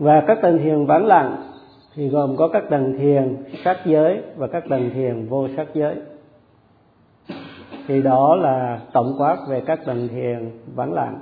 và 0.00 0.24
các 0.26 0.38
tầng 0.42 0.58
thiền 0.58 0.86
vắng 0.86 1.06
lặng 1.06 1.36
thì 1.94 2.08
gồm 2.08 2.36
có 2.36 2.48
các 2.48 2.64
tầng 2.70 2.98
thiền 2.98 3.36
sắc 3.64 3.78
giới 3.84 4.22
và 4.36 4.46
các 4.46 4.64
tầng 4.68 4.90
thiền 4.94 5.26
vô 5.26 5.48
sắc 5.56 5.66
giới. 5.74 5.94
Thì 7.86 8.02
đó 8.02 8.36
là 8.36 8.80
tổng 8.92 9.14
quát 9.18 9.36
về 9.48 9.62
các 9.66 9.80
tầng 9.84 10.08
thiền 10.08 10.50
vắng 10.74 10.92
lặng. 10.92 11.18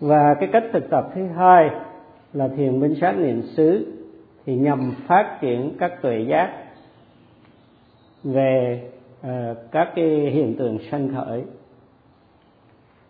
Và 0.00 0.34
cái 0.40 0.48
cách 0.52 0.64
thực 0.72 0.90
tập 0.90 1.10
thứ 1.14 1.26
hai 1.26 1.70
là 2.32 2.48
thiền 2.48 2.80
minh 2.80 2.94
sát 3.00 3.18
niệm 3.18 3.42
xứ 3.42 3.86
thì 4.46 4.56
nhằm 4.56 4.92
phát 5.06 5.38
triển 5.40 5.72
các 5.78 6.02
tuệ 6.02 6.18
giác 6.28 6.50
về 8.24 8.82
uh, 9.26 9.30
các 9.70 9.92
cái 9.94 10.06
hiện 10.06 10.54
tượng 10.58 10.78
sanh 10.90 11.08
khởi. 11.14 11.42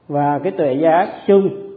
Và 0.09 0.39
cái 0.39 0.53
tuệ 0.53 0.75
giác 0.75 1.09
chung 1.27 1.72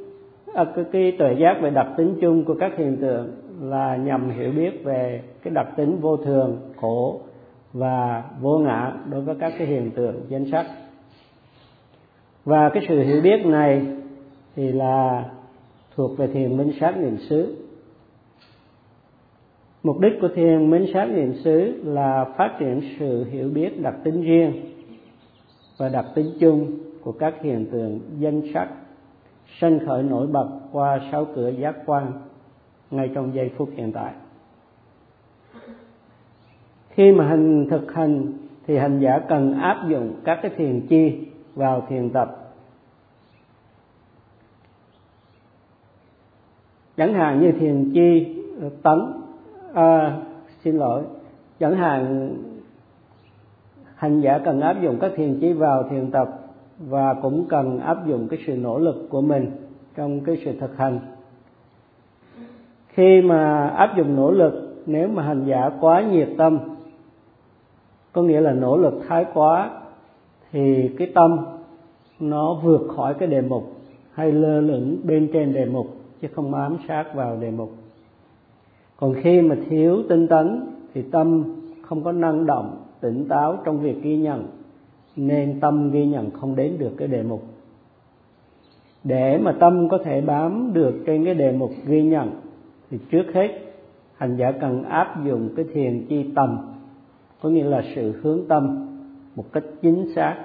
à, 0.56 0.66
cái, 0.76 0.86
cái 0.92 1.16
tuệ 1.20 1.34
giác 1.40 1.58
về 1.62 1.70
đặc 1.70 1.88
tính 1.98 2.16
chung 2.22 2.46
của 2.46 2.56
các 2.60 2.78
hiện 2.78 2.98
tượng 3.02 3.32
là 3.62 3.96
nhằm 3.96 4.30
hiểu 4.30 4.52
biết 4.52 4.84
về 4.84 5.22
cái 5.44 5.54
đặc 5.54 5.68
tính 5.78 5.98
vô 6.02 6.18
thường 6.18 6.58
khổ 6.76 7.22
và 7.74 8.24
vô 8.42 8.58
ngã 8.58 8.94
đối 9.10 9.22
với 9.22 9.36
các 9.40 9.54
cái 9.58 9.68
hiện 9.68 9.92
tượng 9.92 10.16
danh 10.30 10.46
sắc. 10.52 10.66
Và 12.46 12.70
cái 12.74 12.86
sự 12.88 13.00
hiểu 13.04 13.22
biết 13.22 13.46
này 13.46 13.86
thì 14.56 14.72
là 14.72 15.26
thuộc 15.96 16.18
về 16.18 16.28
thiền 16.28 16.58
minh 16.58 16.72
sát 16.80 16.98
niệm 16.98 17.18
xứ. 17.18 17.56
Mục 19.84 20.00
đích 20.00 20.14
của 20.22 20.30
thiền 20.36 20.70
minh 20.70 20.86
sát 20.94 21.06
niệm 21.06 21.34
xứ 21.44 21.82
là 21.84 22.26
phát 22.38 22.56
triển 22.60 22.82
sự 23.00 23.26
hiểu 23.32 23.50
biết 23.50 23.82
đặc 23.82 23.96
tính 24.04 24.22
riêng 24.22 24.54
và 25.78 25.90
đặc 25.90 26.06
tính 26.16 26.32
chung 26.40 26.72
của 27.02 27.12
các 27.12 27.34
hiện 27.42 27.66
tượng 27.72 28.00
danh 28.20 28.42
sắc 28.54 28.68
sanh 29.60 29.80
khởi 29.86 30.04
nổi 30.04 30.28
bật 30.28 30.50
qua 30.72 31.00
sáu 31.12 31.26
cửa 31.36 31.50
giác 31.50 31.76
quan 31.86 32.12
ngay 32.92 33.12
trong 33.16 33.36
giây 33.36 33.52
phút 33.58 33.70
hiện 33.76 33.92
tại. 33.92 34.14
Khi 36.90 37.12
mà 37.12 37.28
hành 37.28 37.68
thực 37.70 37.94
hành 37.94 38.34
thì 38.68 38.78
hành 38.78 39.00
giả 39.00 39.20
cần 39.30 39.60
áp 39.60 39.86
dụng 39.88 40.14
các 40.24 40.40
cái 40.42 40.52
thiền 40.58 40.88
chi 40.88 41.28
vào 41.56 41.86
thiền 41.90 42.10
tập. 42.10 42.54
Chẳng 46.98 47.14
hạn 47.14 47.42
như 47.42 47.52
thiền 47.52 47.92
chi 47.94 48.42
ờ, 48.62 48.70
tấn 48.84 49.00
à, 49.74 50.18
xin 50.64 50.78
lỗi 50.78 51.04
chẳng 51.60 51.76
hạn 51.76 52.30
hành 53.96 54.22
giả 54.22 54.40
cần 54.46 54.62
áp 54.62 54.82
dụng 54.82 54.98
các 55.02 55.12
thiền 55.16 55.40
chi 55.40 55.54
vào 55.54 55.84
thiền 55.90 56.12
tập 56.12 56.45
và 56.80 57.14
cũng 57.14 57.46
cần 57.50 57.80
áp 57.80 58.08
dụng 58.08 58.28
cái 58.28 58.40
sự 58.48 58.58
nỗ 58.58 58.80
lực 58.80 59.08
của 59.10 59.22
mình 59.22 59.52
trong 59.96 60.20
cái 60.20 60.42
sự 60.46 60.52
thực 60.60 60.78
hành. 60.78 61.00
Khi 62.88 63.22
mà 63.22 63.68
áp 63.68 63.98
dụng 63.98 64.16
nỗ 64.16 64.32
lực, 64.32 64.84
nếu 64.86 65.08
mà 65.08 65.24
hành 65.24 65.46
giả 65.46 65.70
quá 65.80 66.02
nhiệt 66.02 66.30
tâm, 66.38 66.60
có 68.14 68.22
nghĩa 68.22 68.42
là 68.42 68.52
nỗ 68.52 68.78
lực 68.78 68.94
thái 69.08 69.26
quá, 69.34 69.70
thì 70.52 70.90
cái 70.98 71.12
tâm 71.16 71.38
nó 72.20 72.54
vượt 72.64 72.88
khỏi 72.96 73.14
cái 73.14 73.28
đề 73.28 73.42
mục 73.42 73.64
hay 74.12 74.32
lơ 74.32 74.62
lửng 74.62 74.98
bên 75.04 75.30
trên 75.34 75.54
đề 75.54 75.66
mục, 75.66 75.88
chứ 76.22 76.28
không 76.36 76.54
ám 76.54 76.78
sát 76.88 77.16
vào 77.16 77.38
đề 77.38 77.52
mục. 77.52 77.72
Còn 78.98 79.14
khi 79.14 79.42
mà 79.42 79.56
thiếu 79.70 80.04
tinh 80.10 80.28
tấn, 80.28 80.62
thì 80.94 81.02
tâm 81.02 81.44
không 81.82 82.04
có 82.04 82.12
năng 82.12 82.46
động, 82.46 82.78
tỉnh 83.00 83.28
táo 83.28 83.58
trong 83.66 83.80
việc 83.80 84.02
ghi 84.02 84.18
nhận 84.18 84.48
nên 85.16 85.60
tâm 85.60 85.92
ghi 85.92 86.06
nhận 86.06 86.32
không 86.32 86.56
đến 86.56 86.78
được 86.78 86.92
cái 86.98 87.08
đề 87.08 87.24
mục. 87.24 87.44
Để 89.04 89.38
mà 89.38 89.56
tâm 89.60 89.90
có 89.90 89.98
thể 89.98 90.22
bám 90.22 90.74
được 90.74 91.04
trên 91.06 91.26
cái 91.26 91.34
đề 91.34 91.52
mục 91.52 91.72
ghi 91.86 92.04
nhận, 92.04 92.32
thì 92.90 93.00
trước 93.12 93.26
hết, 93.34 93.50
hành 94.18 94.38
giả 94.38 94.52
cần 94.62 94.84
áp 94.84 95.26
dụng 95.26 95.50
cái 95.56 95.66
thiền 95.74 96.06
chi 96.10 96.26
tầm, 96.36 96.58
có 97.42 97.50
nghĩa 97.50 97.64
là 97.64 97.84
sự 97.96 98.20
hướng 98.22 98.48
tâm 98.48 98.88
một 99.36 99.46
cách 99.54 99.64
chính 99.82 100.14
xác 100.16 100.36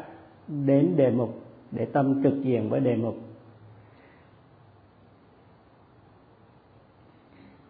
đến 0.49 0.93
đề 0.97 1.11
mục 1.11 1.41
để 1.71 1.85
tâm 1.85 2.23
trực 2.23 2.43
diện 2.43 2.69
với 2.69 2.81
đề 2.81 2.97
mục. 2.97 3.15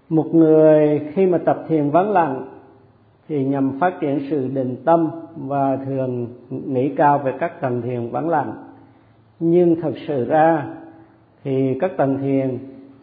Một 0.09 0.35
người 0.35 1.11
khi 1.15 1.27
mà 1.27 1.39
tập 1.39 1.65
thiền 1.69 1.91
vắng 1.91 2.11
lặng 2.11 2.60
thì 3.31 3.45
nhằm 3.45 3.79
phát 3.81 4.01
triển 4.01 4.21
sự 4.31 4.49
định 4.49 4.77
tâm 4.85 5.11
và 5.37 5.77
thường 5.77 6.27
nghĩ 6.49 6.89
cao 6.89 7.19
về 7.19 7.33
các 7.41 7.61
tầng 7.61 7.83
thiền 7.83 8.11
vắng 8.11 8.29
lặng. 8.29 8.53
Nhưng 9.41 9.81
thật 9.81 9.93
sự 10.07 10.25
ra 10.25 10.67
thì 11.45 11.79
các 11.81 11.91
tầng 11.97 12.19
thiền 12.23 12.59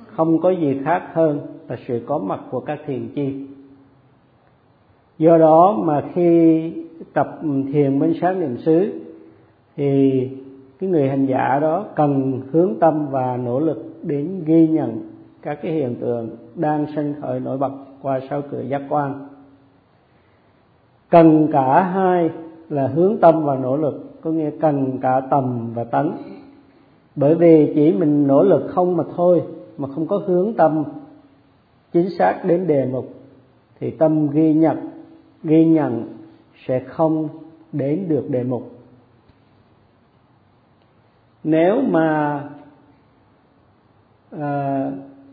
không 0.05 0.39
có 0.39 0.49
gì 0.49 0.79
khác 0.85 1.01
hơn 1.13 1.39
là 1.67 1.75
sự 1.87 2.01
có 2.07 2.17
mặt 2.17 2.39
của 2.51 2.59
các 2.59 2.79
thiền 2.85 3.07
chi. 3.15 3.47
Do 5.17 5.37
đó 5.37 5.81
mà 5.83 6.03
khi 6.13 6.71
tập 7.13 7.39
thiền 7.73 7.99
minh 7.99 8.13
sáng 8.21 8.39
niệm 8.39 8.57
xứ 8.57 8.99
thì 9.75 10.21
cái 10.79 10.89
người 10.89 11.09
hành 11.09 11.25
giả 11.25 11.59
đó 11.61 11.85
cần 11.95 12.41
hướng 12.51 12.75
tâm 12.79 13.07
và 13.11 13.37
nỗ 13.37 13.59
lực 13.59 13.93
đến 14.03 14.43
ghi 14.45 14.67
nhận 14.67 14.99
các 15.41 15.59
cái 15.61 15.71
hiện 15.71 15.95
tượng 15.95 16.29
đang 16.55 16.85
sinh 16.95 17.13
khởi 17.21 17.39
nổi 17.39 17.57
bật 17.57 17.71
qua 18.01 18.19
sáu 18.29 18.41
cửa 18.51 18.61
giác 18.61 18.81
quan 18.89 19.27
cần 21.09 21.47
cả 21.51 21.83
hai 21.83 22.29
là 22.69 22.87
hướng 22.87 23.17
tâm 23.17 23.43
và 23.43 23.55
nỗ 23.55 23.77
lực 23.77 24.21
có 24.21 24.31
nghĩa 24.31 24.51
cần 24.61 24.97
cả 25.01 25.21
tầm 25.29 25.73
và 25.73 25.83
tấn 25.83 26.11
bởi 27.15 27.35
vì 27.35 27.71
chỉ 27.75 27.91
mình 27.91 28.27
nỗ 28.27 28.43
lực 28.43 28.67
không 28.69 28.97
mà 28.97 29.03
thôi 29.15 29.43
mà 29.77 29.87
không 29.95 30.07
có 30.07 30.17
hướng 30.25 30.53
tâm 30.53 30.83
chính 31.93 32.09
xác 32.09 32.41
đến 32.45 32.67
đề 32.67 32.85
mục 32.85 33.13
thì 33.79 33.91
tâm 33.91 34.29
ghi 34.29 34.53
nhận 34.53 34.77
ghi 35.43 35.65
nhận 35.65 36.17
sẽ 36.67 36.79
không 36.79 37.29
đến 37.71 38.05
được 38.09 38.29
đề 38.29 38.43
mục. 38.43 38.71
Nếu 41.43 41.81
mà 41.81 42.41
à, 44.31 44.91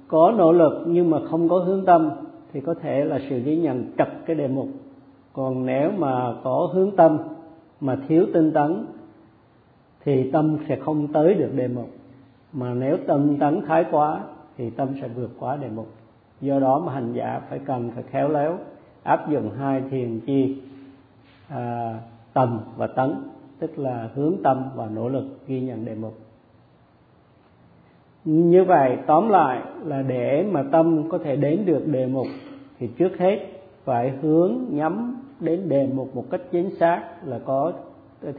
có 0.09 0.35
nỗ 0.37 0.53
lực 0.53 0.85
nhưng 0.87 1.11
mà 1.11 1.19
không 1.31 1.49
có 1.49 1.59
hướng 1.59 1.85
tâm 1.85 2.11
thì 2.53 2.61
có 2.61 2.75
thể 2.75 3.05
là 3.05 3.19
sự 3.29 3.39
ghi 3.39 3.57
nhận 3.57 3.93
chặt 3.97 4.09
cái 4.27 4.37
đề 4.37 4.49
mục 4.49 4.69
còn 5.35 5.67
nếu 5.67 5.91
mà 5.99 6.35
có 6.45 6.71
hướng 6.73 6.97
tâm 6.97 7.19
mà 7.81 7.99
thiếu 8.09 8.27
tinh 8.35 8.53
tấn 8.53 8.87
thì 10.05 10.31
tâm 10.31 10.57
sẽ 10.69 10.77
không 10.77 11.13
tới 11.13 11.35
được 11.35 11.51
đề 11.55 11.69
mục. 11.69 11.91
Mà 12.53 12.75
nếu 12.75 12.97
tâm 13.07 13.37
tấn 13.39 13.63
thái 13.67 13.85
quá 13.91 14.21
thì 14.57 14.71
tâm 14.71 14.89
sẽ 15.01 15.09
vượt 15.09 15.31
quá 15.39 15.57
đề 15.57 15.69
mục. 15.69 15.89
Do 16.41 16.61
đó 16.61 16.79
mà 16.79 16.93
hành 16.93 17.13
giả 17.13 17.41
phải 17.51 17.59
cần 17.59 17.91
phải 17.95 18.03
khéo 18.03 18.29
léo 18.29 18.59
áp 19.03 19.31
dụng 19.31 19.51
hai 19.59 19.83
thiền 19.91 20.21
chi 20.21 20.57
à, 21.49 21.95
tầm 22.33 22.61
và 22.77 22.87
tấn 22.87 23.15
tức 23.59 23.79
là 23.79 24.09
hướng 24.15 24.35
tâm 24.45 24.63
và 24.75 24.87
nỗ 24.87 25.09
lực 25.09 25.25
ghi 25.47 25.61
nhận 25.61 25.85
đề 25.85 25.95
mục. 25.95 26.15
Như 28.25 28.65
vậy 28.65 28.99
tóm 29.07 29.29
lại 29.29 29.63
là 29.85 30.03
để 30.03 30.47
mà 30.51 30.63
tâm 30.73 31.09
có 31.09 31.19
thể 31.19 31.37
đến 31.37 31.67
được 31.67 31.87
đề 31.87 32.07
mục 32.07 32.27
thì 32.79 32.87
trước 32.87 33.19
hết 33.19 33.39
phải 33.85 34.11
hướng 34.11 34.59
nhắm 34.71 35.24
đến 35.45 35.69
đề 35.69 35.89
mục 35.95 36.17
một 36.17 36.25
cách 36.31 36.41
chính 36.51 36.77
xác 36.77 37.03
là 37.27 37.39
có 37.45 37.73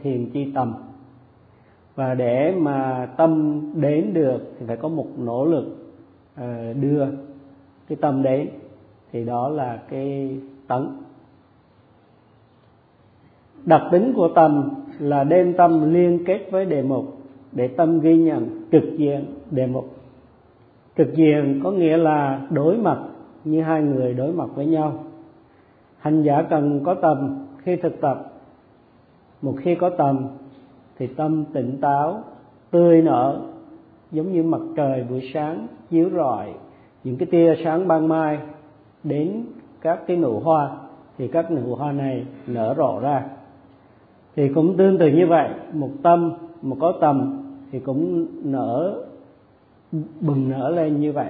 thiền 0.02 0.30
chi 0.30 0.52
tầm 0.54 0.74
và 1.94 2.14
để 2.14 2.54
mà 2.58 3.08
tâm 3.16 3.60
đến 3.74 4.14
được 4.14 4.54
thì 4.58 4.66
phải 4.66 4.76
có 4.76 4.88
một 4.88 5.06
nỗ 5.18 5.44
lực 5.44 5.64
ờ, 6.36 6.72
đưa 6.72 7.06
cái 7.88 7.98
tâm 8.00 8.22
đến, 8.22 8.48
thì 9.12 9.24
đó 9.24 9.48
là 9.48 9.78
cái 9.88 10.38
tấn 10.68 10.88
đặc 13.64 13.82
tính 13.92 14.12
của 14.16 14.28
tâm 14.34 14.70
là 14.98 15.24
đem 15.24 15.54
tâm 15.54 15.92
liên 15.94 16.24
kết 16.26 16.48
với 16.50 16.64
đề 16.64 16.82
mục 16.82 17.04
để 17.52 17.68
tâm 17.68 18.00
ghi 18.00 18.16
nhận 18.18 18.62
trực 18.72 18.82
diện 18.96 19.24
đề 19.50 19.66
mục. 19.66 19.88
Trực 20.98 21.14
diện 21.14 21.60
có 21.64 21.70
nghĩa 21.70 21.96
là 21.96 22.46
đối 22.50 22.76
mặt, 22.76 22.98
như 23.44 23.62
hai 23.62 23.82
người 23.82 24.14
đối 24.14 24.32
mặt 24.32 24.48
với 24.54 24.66
nhau 24.66 25.04
hành 25.98 26.22
giả 26.22 26.42
cần 26.50 26.80
có 26.84 26.94
tầm 26.94 27.46
khi 27.58 27.76
thực 27.76 28.00
tập. 28.00 28.32
Một 29.42 29.54
khi 29.58 29.74
có 29.74 29.90
tầm 29.90 30.26
thì 30.98 31.06
tâm 31.06 31.44
tỉnh 31.52 31.80
táo, 31.80 32.22
tươi 32.70 33.02
nở, 33.02 33.40
giống 34.12 34.32
như 34.32 34.42
mặt 34.42 34.60
trời 34.76 35.04
buổi 35.10 35.30
sáng 35.34 35.66
chiếu 35.90 36.10
rọi 36.10 36.54
những 37.04 37.16
cái 37.16 37.28
tia 37.30 37.54
sáng 37.64 37.88
ban 37.88 38.08
mai 38.08 38.38
đến 39.04 39.44
các 39.80 40.00
cái 40.06 40.16
nụ 40.16 40.40
hoa, 40.40 40.70
thì 41.18 41.28
các 41.28 41.50
nụ 41.50 41.74
hoa 41.74 41.92
này 41.92 42.26
nở 42.46 42.74
rộ 42.76 43.00
ra. 43.00 43.24
Thì 44.36 44.48
cũng 44.48 44.76
tương 44.76 44.98
tự 44.98 45.08
như 45.08 45.26
vậy, 45.26 45.48
một 45.72 45.90
tâm 46.02 46.32
một 46.62 46.76
có 46.80 46.92
tầm 47.00 47.42
thì 47.70 47.80
cũng 47.80 48.26
nở, 48.44 49.04
bừng 50.20 50.48
nở 50.48 50.70
lên 50.70 51.00
như 51.00 51.12
vậy 51.12 51.28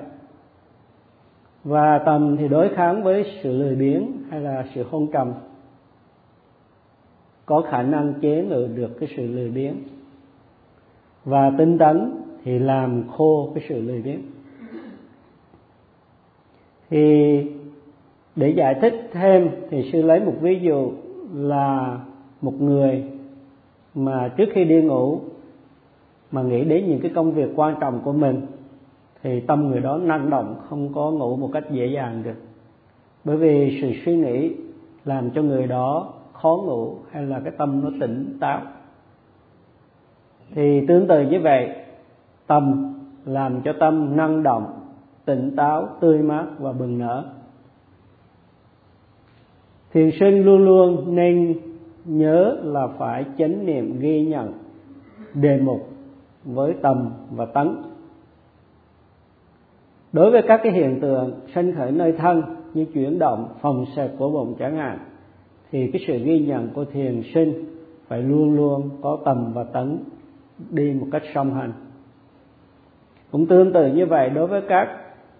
và 1.67 1.99
tầm 1.99 2.37
thì 2.37 2.49
đối 2.49 2.69
kháng 2.69 3.03
với 3.03 3.25
sự 3.43 3.53
lười 3.53 3.75
biếng 3.75 4.13
hay 4.31 4.41
là 4.41 4.65
sự 4.75 4.85
hôn 4.91 5.07
trầm 5.13 5.33
có 7.47 7.63
khả 7.71 7.83
năng 7.83 8.15
chế 8.21 8.45
ngự 8.45 8.69
được 8.75 9.01
cái 9.01 9.09
sự 9.17 9.27
lười 9.27 9.51
biếng. 9.51 9.75
Và 11.25 11.53
tinh 11.59 11.79
tấn 11.79 12.13
thì 12.45 12.59
làm 12.59 13.09
khô 13.09 13.51
cái 13.55 13.65
sự 13.69 13.81
lười 13.81 14.03
biếng. 14.03 14.21
Thì 16.91 17.37
để 18.37 18.49
giải 18.49 18.75
thích 18.81 19.11
thêm 19.13 19.51
thì 19.71 19.91
sư 19.93 20.03
lấy 20.03 20.21
một 20.21 20.35
ví 20.41 20.61
dụ 20.63 20.93
là 21.35 21.99
một 22.41 22.61
người 22.61 23.05
mà 23.95 24.29
trước 24.37 24.49
khi 24.53 24.65
đi 24.65 24.83
ngủ 24.83 25.21
mà 26.33 26.43
nghĩ 26.43 26.65
đến 26.65 26.87
những 26.87 27.01
cái 27.01 27.11
công 27.15 27.33
việc 27.33 27.49
quan 27.57 27.75
trọng 27.81 28.01
của 28.05 28.13
mình 28.13 28.47
thì 29.23 29.41
tâm 29.41 29.69
người 29.69 29.81
đó 29.81 29.99
năng 29.99 30.31
động, 30.31 30.57
không 30.69 30.93
có 30.95 31.11
ngủ 31.11 31.37
một 31.37 31.51
cách 31.53 31.65
dễ 31.71 31.87
dàng 31.87 32.23
được. 32.23 32.37
Bởi 33.25 33.37
vì 33.37 33.79
sự 33.83 33.93
suy 34.05 34.17
nghĩ 34.17 34.55
làm 35.05 35.31
cho 35.31 35.43
người 35.43 35.67
đó 35.67 36.13
khó 36.33 36.57
ngủ 36.67 36.95
hay 37.11 37.23
là 37.23 37.41
cái 37.41 37.53
tâm 37.59 37.81
nó 37.85 37.91
tỉnh 38.01 38.37
táo. 38.41 38.61
Thì 40.55 40.87
tương 40.87 41.07
tự 41.07 41.23
như 41.23 41.41
vậy, 41.41 41.71
tâm 42.47 42.95
làm 43.25 43.63
cho 43.63 43.73
tâm 43.81 44.17
năng 44.17 44.43
động, 44.43 44.81
tỉnh 45.25 45.57
táo, 45.57 45.89
tươi 46.01 46.23
mát 46.23 46.47
và 46.59 46.73
bừng 46.73 46.99
nở. 46.99 47.25
Thiền 49.93 50.11
sinh 50.21 50.45
luôn 50.45 50.65
luôn 50.65 51.15
nên 51.15 51.59
nhớ 52.05 52.57
là 52.63 52.87
phải 52.87 53.25
chánh 53.39 53.67
niệm 53.67 54.01
ghi 54.01 54.27
nhận 54.27 54.53
đề 55.35 55.59
mục 55.59 55.89
với 56.45 56.75
tâm 56.83 57.11
và 57.31 57.47
tấn 57.47 57.77
đối 60.17 60.31
với 60.31 60.43
các 60.43 60.61
cái 60.63 60.73
hiện 60.73 61.01
tượng 61.01 61.41
sinh 61.55 61.75
khởi 61.75 61.93
nơi 61.93 62.13
thân 62.13 62.43
như 62.75 62.85
chuyển 62.95 63.19
động, 63.19 63.49
phòng 63.61 63.85
sẹp 63.97 64.11
của 64.19 64.31
bụng 64.31 64.55
chẳng 64.59 64.77
hạn, 64.77 64.99
thì 65.71 65.91
cái 65.93 66.03
sự 66.07 66.19
ghi 66.25 66.39
nhận 66.39 66.69
của 66.75 66.85
thiền 66.85 67.23
sinh 67.35 67.65
phải 68.09 68.23
luôn 68.23 68.57
luôn 68.57 68.91
có 69.03 69.19
tầm 69.25 69.53
và 69.55 69.65
tấn 69.65 69.99
đi 70.71 70.93
một 71.01 71.07
cách 71.13 71.23
song 71.35 71.55
hành. 71.55 71.73
Cũng 73.31 73.47
tương 73.47 73.73
tự 73.73 73.87
như 73.87 74.07
vậy, 74.07 74.31
đối 74.31 74.47
với 74.47 74.63
các 74.69 74.89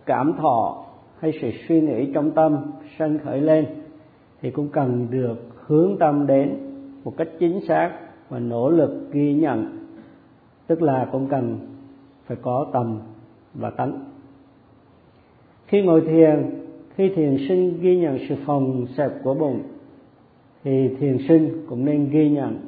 cảm 0.07 0.33
thọ 0.39 0.85
hay 1.19 1.33
sự 1.43 1.51
suy 1.69 1.81
nghĩ 1.81 2.13
trong 2.15 2.31
tâm 2.31 2.59
sanh 2.99 3.19
khởi 3.19 3.41
lên, 3.41 3.67
thì 4.41 4.51
cũng 4.51 4.69
cần 4.69 5.07
được 5.11 5.37
hướng 5.67 5.97
tâm 5.99 6.27
đến 6.27 6.57
một 7.05 7.13
cách 7.17 7.29
chính 7.39 7.61
xác 7.69 7.99
và 8.29 8.39
nỗ 8.39 8.71
lực 8.71 9.09
ghi 9.13 9.35
nhận. 9.35 9.87
Tức 10.67 10.83
là 10.83 11.09
cũng 11.13 11.27
cần 11.29 11.59
phải 12.27 12.37
có 12.43 12.67
tầm 12.73 13.01
và 13.55 13.71
tấn 13.71 13.93
khi 15.67 15.83
ngồi 15.83 16.01
thiền, 16.01 16.51
khi 16.95 17.09
thiền 17.09 17.37
sinh 17.49 17.79
ghi 17.81 17.97
nhận 17.97 18.19
sự 18.29 18.35
phòng 18.47 18.87
xẹp 18.97 19.11
của 19.23 19.35
bụng, 19.35 19.63
thì 20.65 20.89
thiền 21.01 21.19
sinh 21.29 21.67
cũng 21.69 21.85
nên 21.85 22.11
ghi 22.11 22.29
nhận 22.29 22.59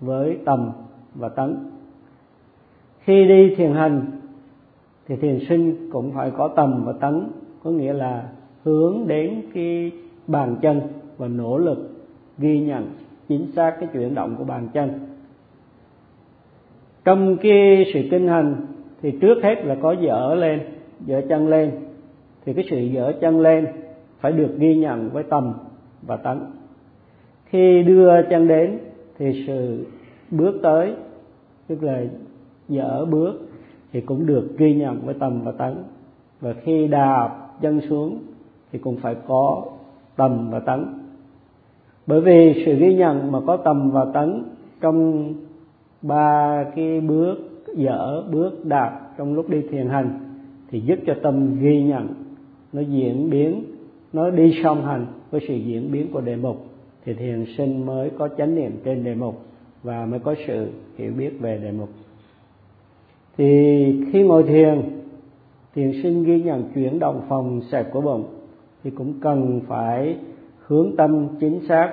với 0.00 0.38
tầm 0.44 0.70
và 1.14 1.28
tấn 1.28 1.56
khi 3.08 3.28
đi 3.28 3.54
thiền 3.54 3.72
hành, 3.72 4.06
thì 5.06 5.16
thiền 5.16 5.38
sinh 5.48 5.90
cũng 5.92 6.12
phải 6.14 6.30
có 6.30 6.48
tầm 6.48 6.84
và 6.84 6.92
tấn 6.92 7.28
có 7.62 7.70
nghĩa 7.70 7.92
là 7.92 8.28
hướng 8.64 9.04
đến 9.06 9.42
cái 9.54 9.92
bàn 10.26 10.56
chân 10.62 10.80
và 11.16 11.28
nỗ 11.28 11.58
lực 11.58 11.90
ghi 12.38 12.60
nhận, 12.60 12.90
chính 13.28 13.46
xác 13.56 13.76
cái 13.80 13.88
chuyển 13.92 14.14
động 14.14 14.36
của 14.38 14.44
bàn 14.44 14.68
chân. 14.72 14.90
Trong 17.04 17.36
cái 17.36 17.84
sự 17.94 18.00
kinh 18.10 18.28
hành, 18.28 18.56
thì 19.02 19.10
trước 19.20 19.42
hết 19.42 19.64
là 19.64 19.76
có 19.82 19.92
dở 19.92 20.34
lên, 20.34 20.60
dở 21.06 21.22
chân 21.28 21.48
lên 21.48 21.70
thì 22.44 22.52
cái 22.52 22.64
sự 22.70 22.78
dở 22.78 23.12
chân 23.20 23.40
lên 23.40 23.66
phải 24.20 24.32
được 24.32 24.54
ghi 24.58 24.76
nhận 24.76 25.10
với 25.10 25.22
tầm 25.22 25.52
và 26.02 26.16
tấn 26.16 26.38
khi 27.46 27.82
đưa 27.82 28.22
chân 28.30 28.48
đến 28.48 28.78
thì 29.18 29.44
sự 29.46 29.86
bước 30.30 30.60
tới, 30.62 30.94
tức 31.68 31.82
là 31.82 32.02
dở 32.68 33.04
bước, 33.04 33.48
thì 33.92 34.00
cũng 34.00 34.26
được 34.26 34.58
ghi 34.58 34.74
nhận 34.74 35.00
với 35.04 35.14
tầm 35.14 35.40
và 35.44 35.52
tấn 35.52 35.74
và 36.40 36.52
khi 36.52 36.88
đạp 36.88 37.48
chân 37.60 37.80
xuống 37.88 38.18
thì 38.72 38.78
cũng 38.78 38.96
phải 38.96 39.16
có 39.26 39.64
tầm 40.16 40.50
và 40.50 40.58
tấn 40.58 40.84
bởi 42.06 42.20
vì 42.20 42.62
sự 42.66 42.74
ghi 42.74 42.94
nhận 42.94 43.32
mà 43.32 43.38
có 43.46 43.56
tầm 43.56 43.90
và 43.90 44.06
tấn 44.14 44.42
trong 44.80 45.32
ba 46.02 46.64
cái 46.76 47.00
bước, 47.00 47.36
dở 47.76 48.22
bước, 48.32 48.64
đạp 48.64 49.00
trong 49.18 49.34
lúc 49.34 49.50
đi 49.50 49.62
thiền 49.70 49.88
hành 49.88 50.20
thì 50.70 50.80
giúp 50.80 50.98
cho 51.06 51.14
tâm 51.22 51.60
ghi 51.60 51.82
nhận 51.82 52.08
nó 52.72 52.80
diễn 52.80 53.30
biến, 53.30 53.64
nó 54.12 54.30
đi 54.30 54.60
song 54.62 54.84
hành 54.84 55.06
với 55.30 55.40
sự 55.48 55.54
diễn 55.54 55.92
biến 55.92 56.12
của 56.12 56.20
đề 56.20 56.36
mục. 56.36 56.66
Thì 57.04 57.14
thiền 57.14 57.44
sinh 57.56 57.86
mới 57.86 58.10
có 58.18 58.28
chánh 58.28 58.54
niệm 58.54 58.72
trên 58.84 59.04
đề 59.04 59.14
mục 59.14 59.42
và 59.82 60.06
mới 60.06 60.20
có 60.20 60.34
sự 60.46 60.68
hiểu 60.96 61.12
biết 61.18 61.30
về 61.40 61.58
đề 61.58 61.72
mục. 61.72 61.88
Thì 63.36 63.44
khi 64.12 64.22
ngồi 64.22 64.42
thiền 64.42 64.82
thiền 65.74 65.92
sinh 66.02 66.24
ghi 66.24 66.42
nhận 66.42 66.64
chuyển 66.74 66.98
động 66.98 67.22
phòng 67.28 67.60
xẹp 67.70 67.92
của 67.92 68.00
bụng 68.00 68.24
thì 68.84 68.90
cũng 68.90 69.14
cần 69.20 69.60
phải 69.66 70.16
hướng 70.66 70.96
tâm 70.96 71.28
chính 71.40 71.60
xác 71.68 71.92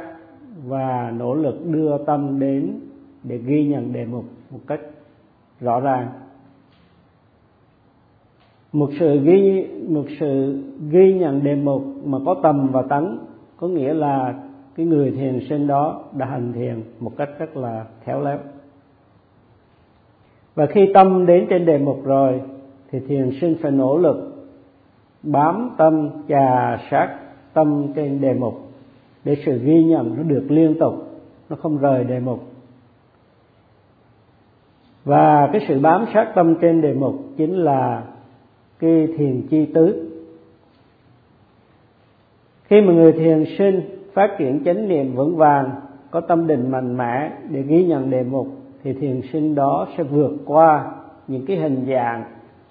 và 0.65 1.13
nỗ 1.17 1.33
lực 1.33 1.65
đưa 1.65 1.97
tâm 2.05 2.39
đến 2.39 2.79
để 3.23 3.37
ghi 3.37 3.67
nhận 3.67 3.93
đề 3.93 4.05
mục 4.05 4.25
một 4.51 4.59
cách 4.67 4.81
rõ 5.59 5.79
ràng 5.79 6.07
một 8.75 8.89
sự 8.99 9.19
ghi, 9.19 9.67
một 9.89 10.05
sự 10.19 10.61
ghi 10.89 11.13
nhận 11.13 11.43
đề 11.43 11.55
mục 11.55 11.83
mà 12.05 12.17
có 12.25 12.35
tầm 12.43 12.67
và 12.71 12.81
tánh, 12.81 13.17
có 13.57 13.67
nghĩa 13.67 13.93
là 13.93 14.33
cái 14.75 14.85
người 14.85 15.11
thiền 15.11 15.39
sinh 15.49 15.67
đó 15.67 16.03
đã 16.13 16.25
hành 16.25 16.53
thiền 16.53 16.83
một 16.99 17.11
cách 17.17 17.29
rất 17.39 17.57
là 17.57 17.85
khéo 18.03 18.21
léo. 18.21 18.37
Và 20.55 20.65
khi 20.65 20.91
tâm 20.93 21.25
đến 21.25 21.47
trên 21.49 21.65
đề 21.65 21.77
mục 21.77 22.05
rồi, 22.05 22.41
thì 22.91 22.99
thiền 22.99 23.31
sinh 23.41 23.55
phải 23.61 23.71
nỗ 23.71 23.97
lực 23.97 24.47
bám 25.23 25.69
tâm 25.77 26.09
trà 26.27 26.77
sát 26.91 27.17
tâm 27.53 27.87
trên 27.95 28.21
đề 28.21 28.33
mục 28.33 28.53
để 29.23 29.37
sự 29.45 29.59
ghi 29.63 29.83
nhận 29.83 30.15
nó 30.17 30.23
được 30.23 30.45
liên 30.49 30.79
tục, 30.79 30.93
nó 31.49 31.55
không 31.55 31.77
rời 31.77 32.03
đề 32.03 32.19
mục. 32.19 32.39
Và 35.05 35.49
cái 35.51 35.65
sự 35.67 35.79
bám 35.79 36.05
sát 36.13 36.31
tâm 36.35 36.55
trên 36.61 36.81
đề 36.81 36.93
mục 36.93 37.15
chính 37.37 37.55
là 37.57 38.03
cái 38.79 39.07
thiền 39.17 39.41
chi 39.49 39.65
tứ. 39.65 40.11
Khi 42.63 42.81
mà 42.81 42.93
người 42.93 43.11
thiền 43.11 43.45
sinh 43.57 43.81
phát 44.13 44.35
triển 44.37 44.63
chánh 44.65 44.87
niệm 44.87 45.15
vững 45.15 45.35
vàng, 45.35 45.71
có 46.11 46.21
tâm 46.21 46.47
định 46.47 46.71
mạnh 46.71 46.97
mẽ 46.97 47.31
để 47.49 47.61
ghi 47.61 47.85
nhận 47.85 48.09
đề 48.09 48.23
mục, 48.23 48.47
thì 48.83 48.93
thiền 48.93 49.21
sinh 49.33 49.55
đó 49.55 49.87
sẽ 49.97 50.03
vượt 50.03 50.31
qua 50.45 50.91
những 51.27 51.45
cái 51.45 51.57
hình 51.57 51.85
dạng 51.89 52.23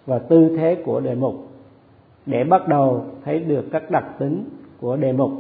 và 0.07 0.19
tư 0.19 0.57
thế 0.57 0.75
của 0.85 1.01
đề 1.01 1.15
mục 1.15 1.35
để 2.27 2.45
bắt 2.45 2.69
đầu 2.69 3.05
thấy 3.25 3.39
được 3.39 3.65
các 3.73 3.91
đặc 3.91 4.05
tính 4.19 4.45
của 4.81 4.97
đề 4.97 5.13
mục. 5.13 5.31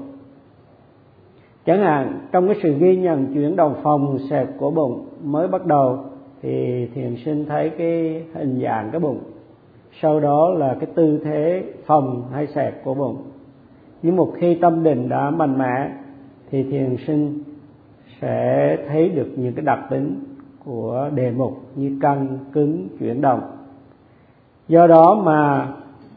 Chẳng 1.66 1.81
hạn, 1.81 2.20
trong 2.33 2.46
cái 2.46 2.57
sự 2.62 2.74
ghi 2.79 2.96
nhận 2.96 3.35
chuyển 3.35 3.57
động 3.57 3.74
phòng 3.83 4.18
xẹp 4.31 4.48
của 4.59 4.70
bụng 4.70 5.07
mới 5.22 5.48
bắt 5.48 5.66
đầu, 5.66 5.98
thì 6.42 6.87
thiền 6.94 7.16
sinh 7.24 7.44
thấy 7.48 7.70
cái 7.70 8.22
hình 8.35 8.61
dạng 8.62 8.88
cái 8.90 9.00
bụng 9.00 9.20
sau 10.01 10.21
đó 10.21 10.51
là 10.51 10.77
cái 10.81 10.91
tư 10.95 11.21
thế 11.25 11.65
phòng 11.87 12.25
hay 12.33 12.47
sẹp 12.47 12.85
của 12.85 12.95
bụng. 12.95 13.17
Nhưng 14.03 14.17
một 14.17 14.33
khi 14.37 14.55
tâm 14.55 14.83
định 14.83 15.09
đã 15.09 15.31
mạnh 15.31 15.59
mẽ, 15.59 15.91
thì 16.51 16.63
thiền 16.63 16.97
sinh 17.07 17.43
sẽ 18.21 18.77
thấy 18.89 19.09
được 19.09 19.29
những 19.37 19.55
cái 19.55 19.65
đặc 19.65 19.79
tính 19.91 20.15
của 20.65 21.11
đề 21.15 21.31
mục 21.31 21.53
như 21.77 21.99
căng, 22.01 22.39
cứng, 22.53 22.89
chuyển 22.99 23.21
động. 23.21 23.41
Do 24.69 24.87
đó 24.87 25.23
mà 25.25 25.69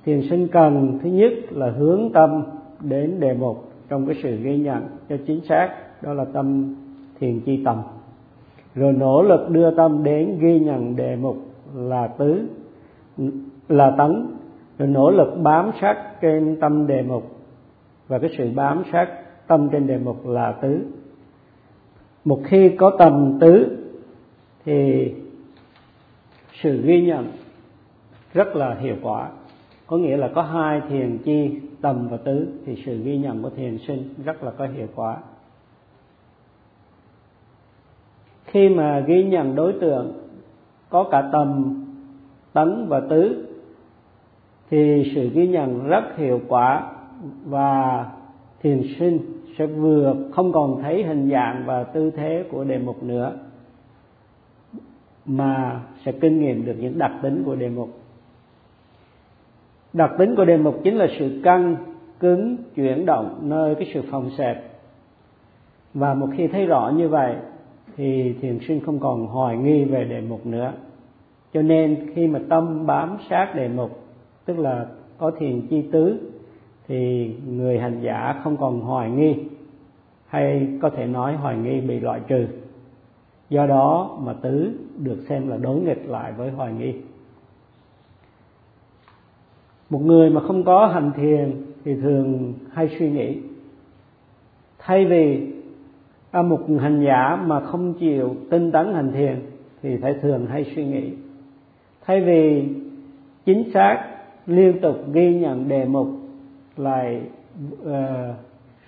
thiền 0.06 0.22
sinh 0.30 0.48
cần 0.48 1.00
thứ 1.04 1.10
nhất 1.10 1.34
là 1.50 1.70
hướng 1.70 2.10
tâm 2.13 2.44
đến 2.82 3.20
đề 3.20 3.34
mục 3.34 3.72
trong 3.90 4.06
cái 4.06 4.16
sự 4.24 4.36
ghi 4.36 4.58
nhận 4.58 4.84
cho 5.10 5.16
chính 5.28 5.42
xác, 5.42 5.70
đó 6.02 6.13
là 6.13 6.26
tâm 6.26 6.76
thiền 7.20 7.40
chi 7.40 7.62
tầm. 7.66 7.82
Rồi 8.76 8.94
nỗ 8.94 9.22
lực 9.22 9.50
đưa 9.50 9.72
tâm 9.72 10.04
đến 10.04 10.38
ghi 10.40 10.60
nhận 10.60 10.96
đề 10.96 11.16
mục 11.16 11.38
là 11.76 12.08
tứ 12.08 12.48
là 13.69 13.95
tấn 13.97 14.27
rồi 14.77 14.88
nỗ 14.88 15.12
lực 15.12 15.34
bám 15.43 15.71
sát 15.82 16.21
trên 16.21 16.58
tâm 16.62 16.88
đề 16.88 17.01
mục. 17.01 17.38
Và 18.08 18.19
cái 18.19 18.30
sự 18.38 18.51
bám 18.56 18.84
sát 18.91 19.08
tâm 19.47 19.69
trên 19.71 19.88
đề 19.88 19.97
mục 19.97 20.27
là 20.27 20.51
tứ. 20.51 20.82
Một 22.25 22.41
khi 22.45 22.69
có 22.69 22.95
tầm 22.99 23.38
tứ, 23.41 23.77
thì 24.65 25.13
sự 26.62 26.82
ghi 26.82 27.01
nhận 27.01 27.27
rất 28.34 28.56
là 28.56 28.75
hiệu 28.75 28.95
quả. 29.01 29.30
Có 29.88 29.97
nghĩa 29.97 30.17
là 30.17 30.30
có 30.36 30.41
hai 30.41 30.82
thiền 30.89 31.17
chi, 31.17 31.60
tầm 31.82 32.08
và 32.08 32.17
tứ, 32.17 32.47
thì 32.65 32.84
sự 32.86 33.03
ghi 33.03 33.17
nhận 33.17 33.43
của 33.43 33.49
thiền 33.49 33.77
sinh 33.88 34.13
rất 34.25 34.43
là 34.43 34.51
có 34.51 34.67
hiệu 34.67 34.88
quả. 34.95 35.17
Khi 38.45 38.69
mà 38.69 38.99
ghi 38.99 39.23
nhận 39.23 39.56
đối 39.56 39.73
tượng 39.73 40.13
có 40.89 41.03
cả 41.12 41.30
tầm 41.32 41.75
tấn 42.53 42.88
và 42.88 42.99
tứ 42.99 43.46
thì 44.69 45.12
sự 45.15 45.30
ghi 45.30 45.47
nhận 45.47 45.88
rất 45.88 46.17
hiệu 46.17 46.41
quả 46.47 46.91
và 47.45 48.06
thiền 48.62 48.84
sinh 48.99 49.19
sẽ 49.58 49.65
vừa 49.65 50.15
không 50.32 50.51
còn 50.51 50.82
thấy 50.82 51.03
hình 51.03 51.30
dạng 51.30 51.63
và 51.65 51.84
tư 51.84 52.12
thế 52.12 52.43
của 52.51 52.63
đề 52.63 52.77
mục 52.77 53.03
nữa, 53.03 53.38
mà 55.25 55.82
sẽ 56.06 56.12
kinh 56.12 56.39
nghiệm 56.39 56.65
được 56.65 56.75
những 56.80 56.97
đặc 56.97 57.12
tính 57.21 57.43
của 57.45 57.56
đề 57.56 57.69
mục. 57.69 57.89
Đặc 59.93 60.12
tính 60.17 60.36
của 60.36 60.45
đề 60.45 60.58
mục 60.58 60.80
chính 60.84 60.97
là 60.97 61.08
sự 61.19 61.41
căng, 61.43 61.75
cứng, 62.19 62.58
chuyển 62.75 63.06
động 63.06 63.39
nơi 63.41 63.75
cái 63.75 63.91
sự 63.93 64.01
phòng 64.12 64.30
xẹp. 64.38 64.63
Và 65.93 66.13
một 66.13 66.27
khi 66.38 66.47
thấy 66.47 66.65
rõ 66.65 66.91
như 66.95 67.10
vậy, 67.10 67.36
thì 67.95 68.34
thiền 68.41 68.60
sinh 68.67 68.80
không 68.86 68.99
còn 68.99 69.27
hoài 69.27 69.58
nghi 69.58 69.86
về 69.86 70.03
đề 70.03 70.21
mục 70.21 70.45
nữa. 70.45 70.73
Cho 71.53 71.62
nên 71.62 72.12
khi 72.15 72.27
mà 72.27 72.39
tâm 72.49 72.86
bám 72.86 73.17
sát 73.30 73.56
đề 73.56 73.67
mục 73.67 74.07
tức 74.47 74.60
là 74.60 74.86
có 75.17 75.31
thiền 75.31 75.67
chi 75.67 75.81
tứ 75.91 76.17
thì 76.88 77.31
người 77.47 77.79
hành 77.79 78.01
giả 78.01 78.41
không 78.43 78.57
còn 78.57 78.79
hoài 78.79 79.12
nghi 79.12 79.36
hay 80.27 80.67
có 80.81 80.89
thể 80.89 81.05
nói 81.05 81.36
hoài 81.36 81.57
nghi 81.57 81.81
bị 81.81 81.99
loại 81.99 82.21
trừ. 82.27 82.47
Do 83.49 83.65
đó 83.65 84.17
mà 84.23 84.33
tứ 84.33 84.71
được 84.97 85.17
xem 85.29 85.47
là 85.47 85.57
đối 85.57 85.79
nghịch 85.79 86.10
lại 86.10 86.33
với 86.38 86.51
hoài 86.51 86.73
nghi. 86.73 86.93
Một 89.89 90.01
người 90.05 90.29
mà 90.29 90.41
không 90.41 90.63
có 90.63 90.88
hành 90.88 91.12
thiền 91.15 91.65
thì 91.86 91.95
thường 91.95 92.53
hay 92.71 92.95
suy 92.99 93.12
nghĩ 93.12 93.38
thay 94.79 95.05
vì 95.05 95.53
à, 96.31 96.41
một 96.41 96.60
hành 96.81 97.05
giả 97.05 97.36
mà 97.45 97.60
không 97.60 97.93
chịu 97.93 98.36
tinh 98.49 98.71
tấn 98.71 98.93
hành 98.93 99.12
thiền 99.12 99.39
thì 99.81 99.97
phải 99.97 100.13
thường 100.21 100.45
hay 100.45 100.65
suy 100.75 100.86
nghĩ. 100.86 101.12
Thay 102.05 102.21
vì 102.21 102.63
chính 103.45 103.71
xác 103.73 104.16
liên 104.47 104.79
tục 104.81 104.95
ghi 105.13 105.39
nhận 105.39 105.67
đề 105.67 105.86
mục 105.86 106.07
lại 106.77 107.21
uh, 107.83 107.89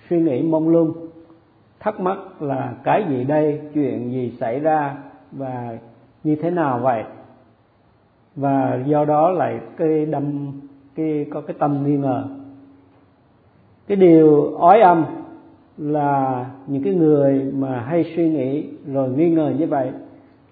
suy 0.08 0.20
nghĩ 0.20 0.42
mông 0.42 0.68
lung 0.68 0.92
thắc 1.80 2.00
mắc 2.00 2.42
là 2.42 2.74
cái 2.84 3.04
gì 3.08 3.24
đây 3.24 3.60
chuyện 3.74 4.12
gì 4.12 4.32
xảy 4.40 4.60
ra 4.60 4.96
và 5.32 5.78
như 6.24 6.36
thế 6.36 6.50
nào 6.50 6.78
vậy? 6.78 7.04
Và 8.36 8.78
do 8.86 9.04
đó 9.04 9.30
lại 9.30 9.60
cái 9.76 10.06
đâm 10.06 10.52
cái 10.94 11.26
có 11.30 11.40
cái 11.40 11.56
tâm 11.58 11.86
nghi 11.86 11.96
ngờ. 11.96 12.24
Cái 13.86 13.96
điều 13.96 14.54
ói 14.54 14.80
âm 14.80 15.04
là 15.78 16.46
những 16.66 16.82
cái 16.82 16.94
người 16.94 17.52
mà 17.54 17.80
hay 17.80 18.12
suy 18.16 18.28
nghĩ 18.28 18.66
rồi 18.86 19.08
nghi 19.08 19.30
ngờ 19.30 19.54
như 19.58 19.66
vậy 19.66 19.90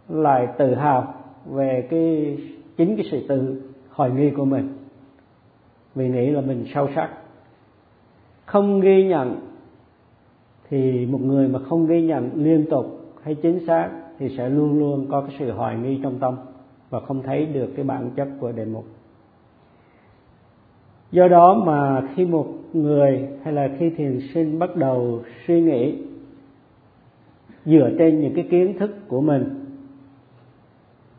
lại 0.09 0.49
tự 0.59 0.75
hào 0.75 1.15
về 1.51 1.87
cái 1.91 2.39
chính 2.77 2.97
cái 2.97 3.07
sự 3.11 3.27
tự 3.29 3.63
hoài 3.91 4.11
nghi 4.11 4.31
của 4.31 4.45
mình 4.45 4.78
vì 5.99 6.09
nghĩ 6.09 6.31
là 6.31 6.41
mình 6.41 6.65
sâu 6.75 6.89
sắc. 6.95 7.11
Không 8.45 8.81
ghi 8.81 9.05
nhận 9.05 9.41
thì 10.69 11.07
một 11.07 11.21
người 11.21 11.49
mà 11.49 11.59
không 11.59 11.87
ghi 11.87 12.03
nhận 12.03 12.31
liên 12.35 12.65
tục 12.71 13.15
hay 13.23 13.35
chính 13.35 13.67
xác 13.67 13.91
thì 14.19 14.29
sẽ 14.37 14.49
luôn 14.49 14.79
luôn 14.79 15.07
có 15.11 15.21
cái 15.21 15.37
sự 15.39 15.53
hoài 15.53 15.77
nghi 15.77 16.01
trong 16.03 16.19
tâm 16.19 16.37
và 16.91 17.01
không 17.01 17.23
thấy 17.23 17.47
được 17.47 17.69
cái 17.77 17.85
bản 17.85 18.11
chất 18.17 18.29
của 18.41 18.53
đề 18.53 18.65
mục. 18.65 18.85
Do 21.11 21.29
đó 21.29 21.63
mà 21.67 22.09
khi 22.15 22.25
một 22.25 22.47
người 22.73 23.29
hay 23.43 23.53
là 23.53 23.69
khi 23.79 23.91
thiền 23.91 24.21
sinh 24.35 24.59
bắt 24.59 24.77
đầu 24.77 25.23
suy 25.47 25.61
nghĩ 25.61 25.99
dựa 27.65 27.91
trên 27.99 28.21
những 28.21 28.35
cái 28.35 28.47
kiến 28.51 28.79
thức 28.79 28.91
của 29.09 29.21
mình 29.21 29.65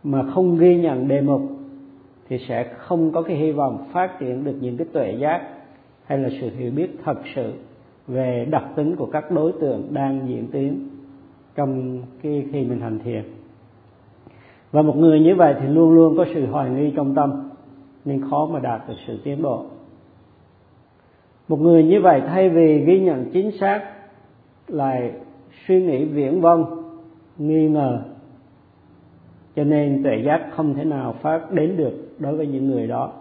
mà 0.04 0.24
không 0.34 0.58
ghi 0.58 0.82
nhận 0.82 1.08
đề 1.08 1.22
mục 1.22 1.42
thì 2.30 2.38
sẽ 2.48 2.64
không 2.78 3.12
có 3.12 3.22
cái 3.22 3.36
hy 3.36 3.52
vọng 3.52 3.88
phát 3.92 4.20
triển 4.20 4.44
được 4.44 4.56
những 4.62 4.78
cái 4.78 4.88
tuệ 4.94 5.16
giác 5.20 5.42
hay 6.06 6.18
là 6.18 6.30
sự 6.42 6.50
hiểu 6.58 6.72
biết 6.76 6.90
thật 7.04 7.18
sự 7.36 7.54
về 8.08 8.48
đặc 8.52 8.64
tính 8.76 8.96
của 8.96 9.06
các 9.06 9.32
đối 9.32 9.52
tượng 9.52 9.88
đang 9.94 10.28
diễn 10.28 10.48
tiến 10.52 10.90
trong 11.56 12.02
cái 12.22 12.46
khi 12.52 12.64
mình 12.64 12.80
hành 12.80 13.00
thiền. 13.00 13.24
Và 14.72 14.82
một 14.82 14.96
người 14.98 15.20
như 15.20 15.36
vậy 15.36 15.56
thì 15.62 15.68
luôn 15.68 15.92
luôn 15.92 16.18
có 16.18 16.26
sự 16.34 16.46
hoài 16.46 16.70
nghi 16.70 16.94
trong 16.96 17.16
tâm, 17.16 17.50
nên 18.06 18.30
khó 18.30 18.50
mà 18.52 18.60
đạt 18.60 18.82
được 18.88 18.96
sự 19.08 19.20
tiến 19.24 19.42
bộ. 19.42 19.66
Một 21.48 21.60
người 21.60 21.84
như 21.84 22.02
vậy 22.02 22.22
thay 22.28 22.50
vì 22.50 22.80
ghi 22.86 23.00
nhận 23.00 23.30
chính 23.34 23.52
xác, 23.52 23.82
lại 24.68 25.12
suy 25.68 25.82
nghĩ 25.82 26.06
viễn 26.06 26.42
vông, 26.42 26.84
nghi 27.38 27.70
ngờ, 27.70 28.02
cho 29.56 29.64
nên 29.64 30.04
tuệ 30.04 30.24
giác 30.26 30.39
không 30.56 30.74
thể 30.74 30.84
nào 30.84 31.16
phát 31.22 31.52
đến 31.52 31.78
được 31.78 31.94
đối 32.20 32.36
với 32.36 32.48
những 32.48 32.68
người 32.68 32.88
đó. 32.88 33.12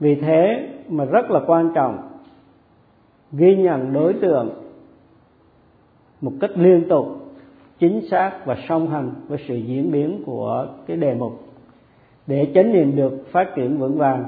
Vì 0.00 0.14
thế 0.14 0.68
mà 0.88 1.04
rất 1.04 1.30
là 1.30 1.40
quan 1.46 1.72
trọng 1.74 1.98
ghi 3.32 3.56
nhận 3.56 3.92
đối 3.92 4.14
tượng 4.14 4.50
một 6.20 6.32
cách 6.40 6.50
liên 6.54 6.88
tục, 6.88 7.06
chính 7.78 8.08
xác 8.10 8.46
và 8.46 8.56
song 8.68 8.88
hành 8.88 9.10
với 9.28 9.38
sự 9.48 9.56
diễn 9.56 9.92
biến 9.92 10.22
của 10.26 10.66
cái 10.86 10.96
đề 10.96 11.14
mục. 11.14 11.40
Để 12.26 12.50
chánh 12.54 12.72
niệm 12.72 12.96
được 12.96 13.26
phát 13.32 13.48
triển 13.56 13.78
vững 13.78 13.98
vàng, 13.98 14.24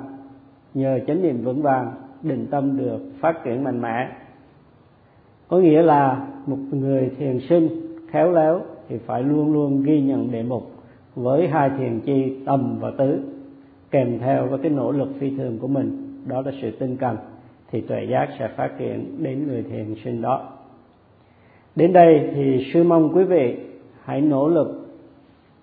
nhờ 0.75 0.99
chánh 1.07 1.23
niệm 1.23 1.45
vững 1.45 1.63
vàng, 1.63 1.93
định 2.23 2.47
tâm 2.51 2.77
được 2.77 2.99
phát 3.21 3.45
triển 3.45 3.65
mạnh 3.65 3.81
mẽ. 3.81 4.09
Có 5.49 5.59
nghĩa 5.59 5.83
là 5.83 6.27
một 6.47 6.59
người 6.71 7.11
thiền 7.19 7.41
sinh 7.49 7.69
khéo 8.09 8.31
léo 8.31 8.61
thì 8.89 8.99
phải 8.99 9.23
luôn 9.23 9.53
luôn 9.53 9.83
ghi 9.83 10.03
nhận 10.03 10.31
đề 10.31 10.43
mục 10.43 10.71
với 11.15 11.49
hai 11.49 11.71
thiền 11.79 12.01
chi 12.01 12.37
tâm 12.47 12.77
và 12.81 12.91
tứ, 12.99 13.21
kèm 13.91 14.19
theo 14.19 14.47
với 14.47 14.59
cái 14.59 14.71
nỗ 14.71 14.93
lực 14.93 15.09
phi 15.19 15.37
thường 15.37 15.59
của 15.59 15.69
mình, 15.69 16.21
đó 16.27 16.43
là 16.47 16.53
sự 16.63 16.71
tinh 16.71 16.97
cần, 16.97 17.17
thì 17.71 17.81
tuệ 17.81 18.05
giác 18.05 18.29
sẽ 18.39 18.49
phát 18.49 18.71
triển 18.79 19.17
đến 19.19 19.47
người 19.47 19.63
thiền 19.63 19.95
sinh 20.05 20.23
đó. 20.23 20.49
Đến 21.77 21.93
đây 21.93 22.31
thì 22.35 22.71
sư 22.73 22.85
mong 22.85 23.17
quý 23.17 23.25
vị 23.25 23.57
hãy 24.05 24.21
nỗ 24.21 24.49
lực 24.49 24.89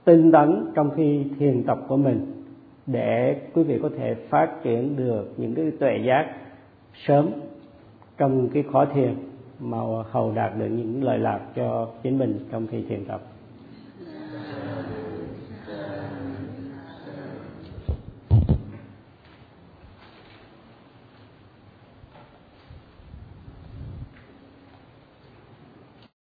tinh 0.05 0.31
tấn 0.31 0.71
trong 0.75 0.89
khi 0.95 1.23
thiền 1.39 1.63
tập 1.63 1.79
của 1.87 1.97
mình 1.97 2.25
để 2.87 3.41
quý 3.53 3.63
vị 3.63 3.79
có 3.83 3.89
thể 3.97 4.15
phát 4.15 4.63
triển 4.63 4.95
được 4.97 5.33
những 5.37 5.55
cái 5.55 5.71
tuệ 5.79 5.97
giác 6.07 6.25
sớm 7.07 7.29
trong 8.17 8.49
cái 8.53 8.63
khó 8.71 8.85
thiền 8.85 9.15
mà 9.59 9.77
hầu 10.11 10.31
đạt 10.31 10.57
được 10.59 10.67
những 10.67 11.03
lợi 11.03 11.19
lạc 11.19 11.39
cho 11.55 11.87
chính 12.03 12.17
mình 12.17 12.39
trong 12.51 12.67
khi 12.67 12.83
thiền 12.89 13.05
tập. 13.05 13.21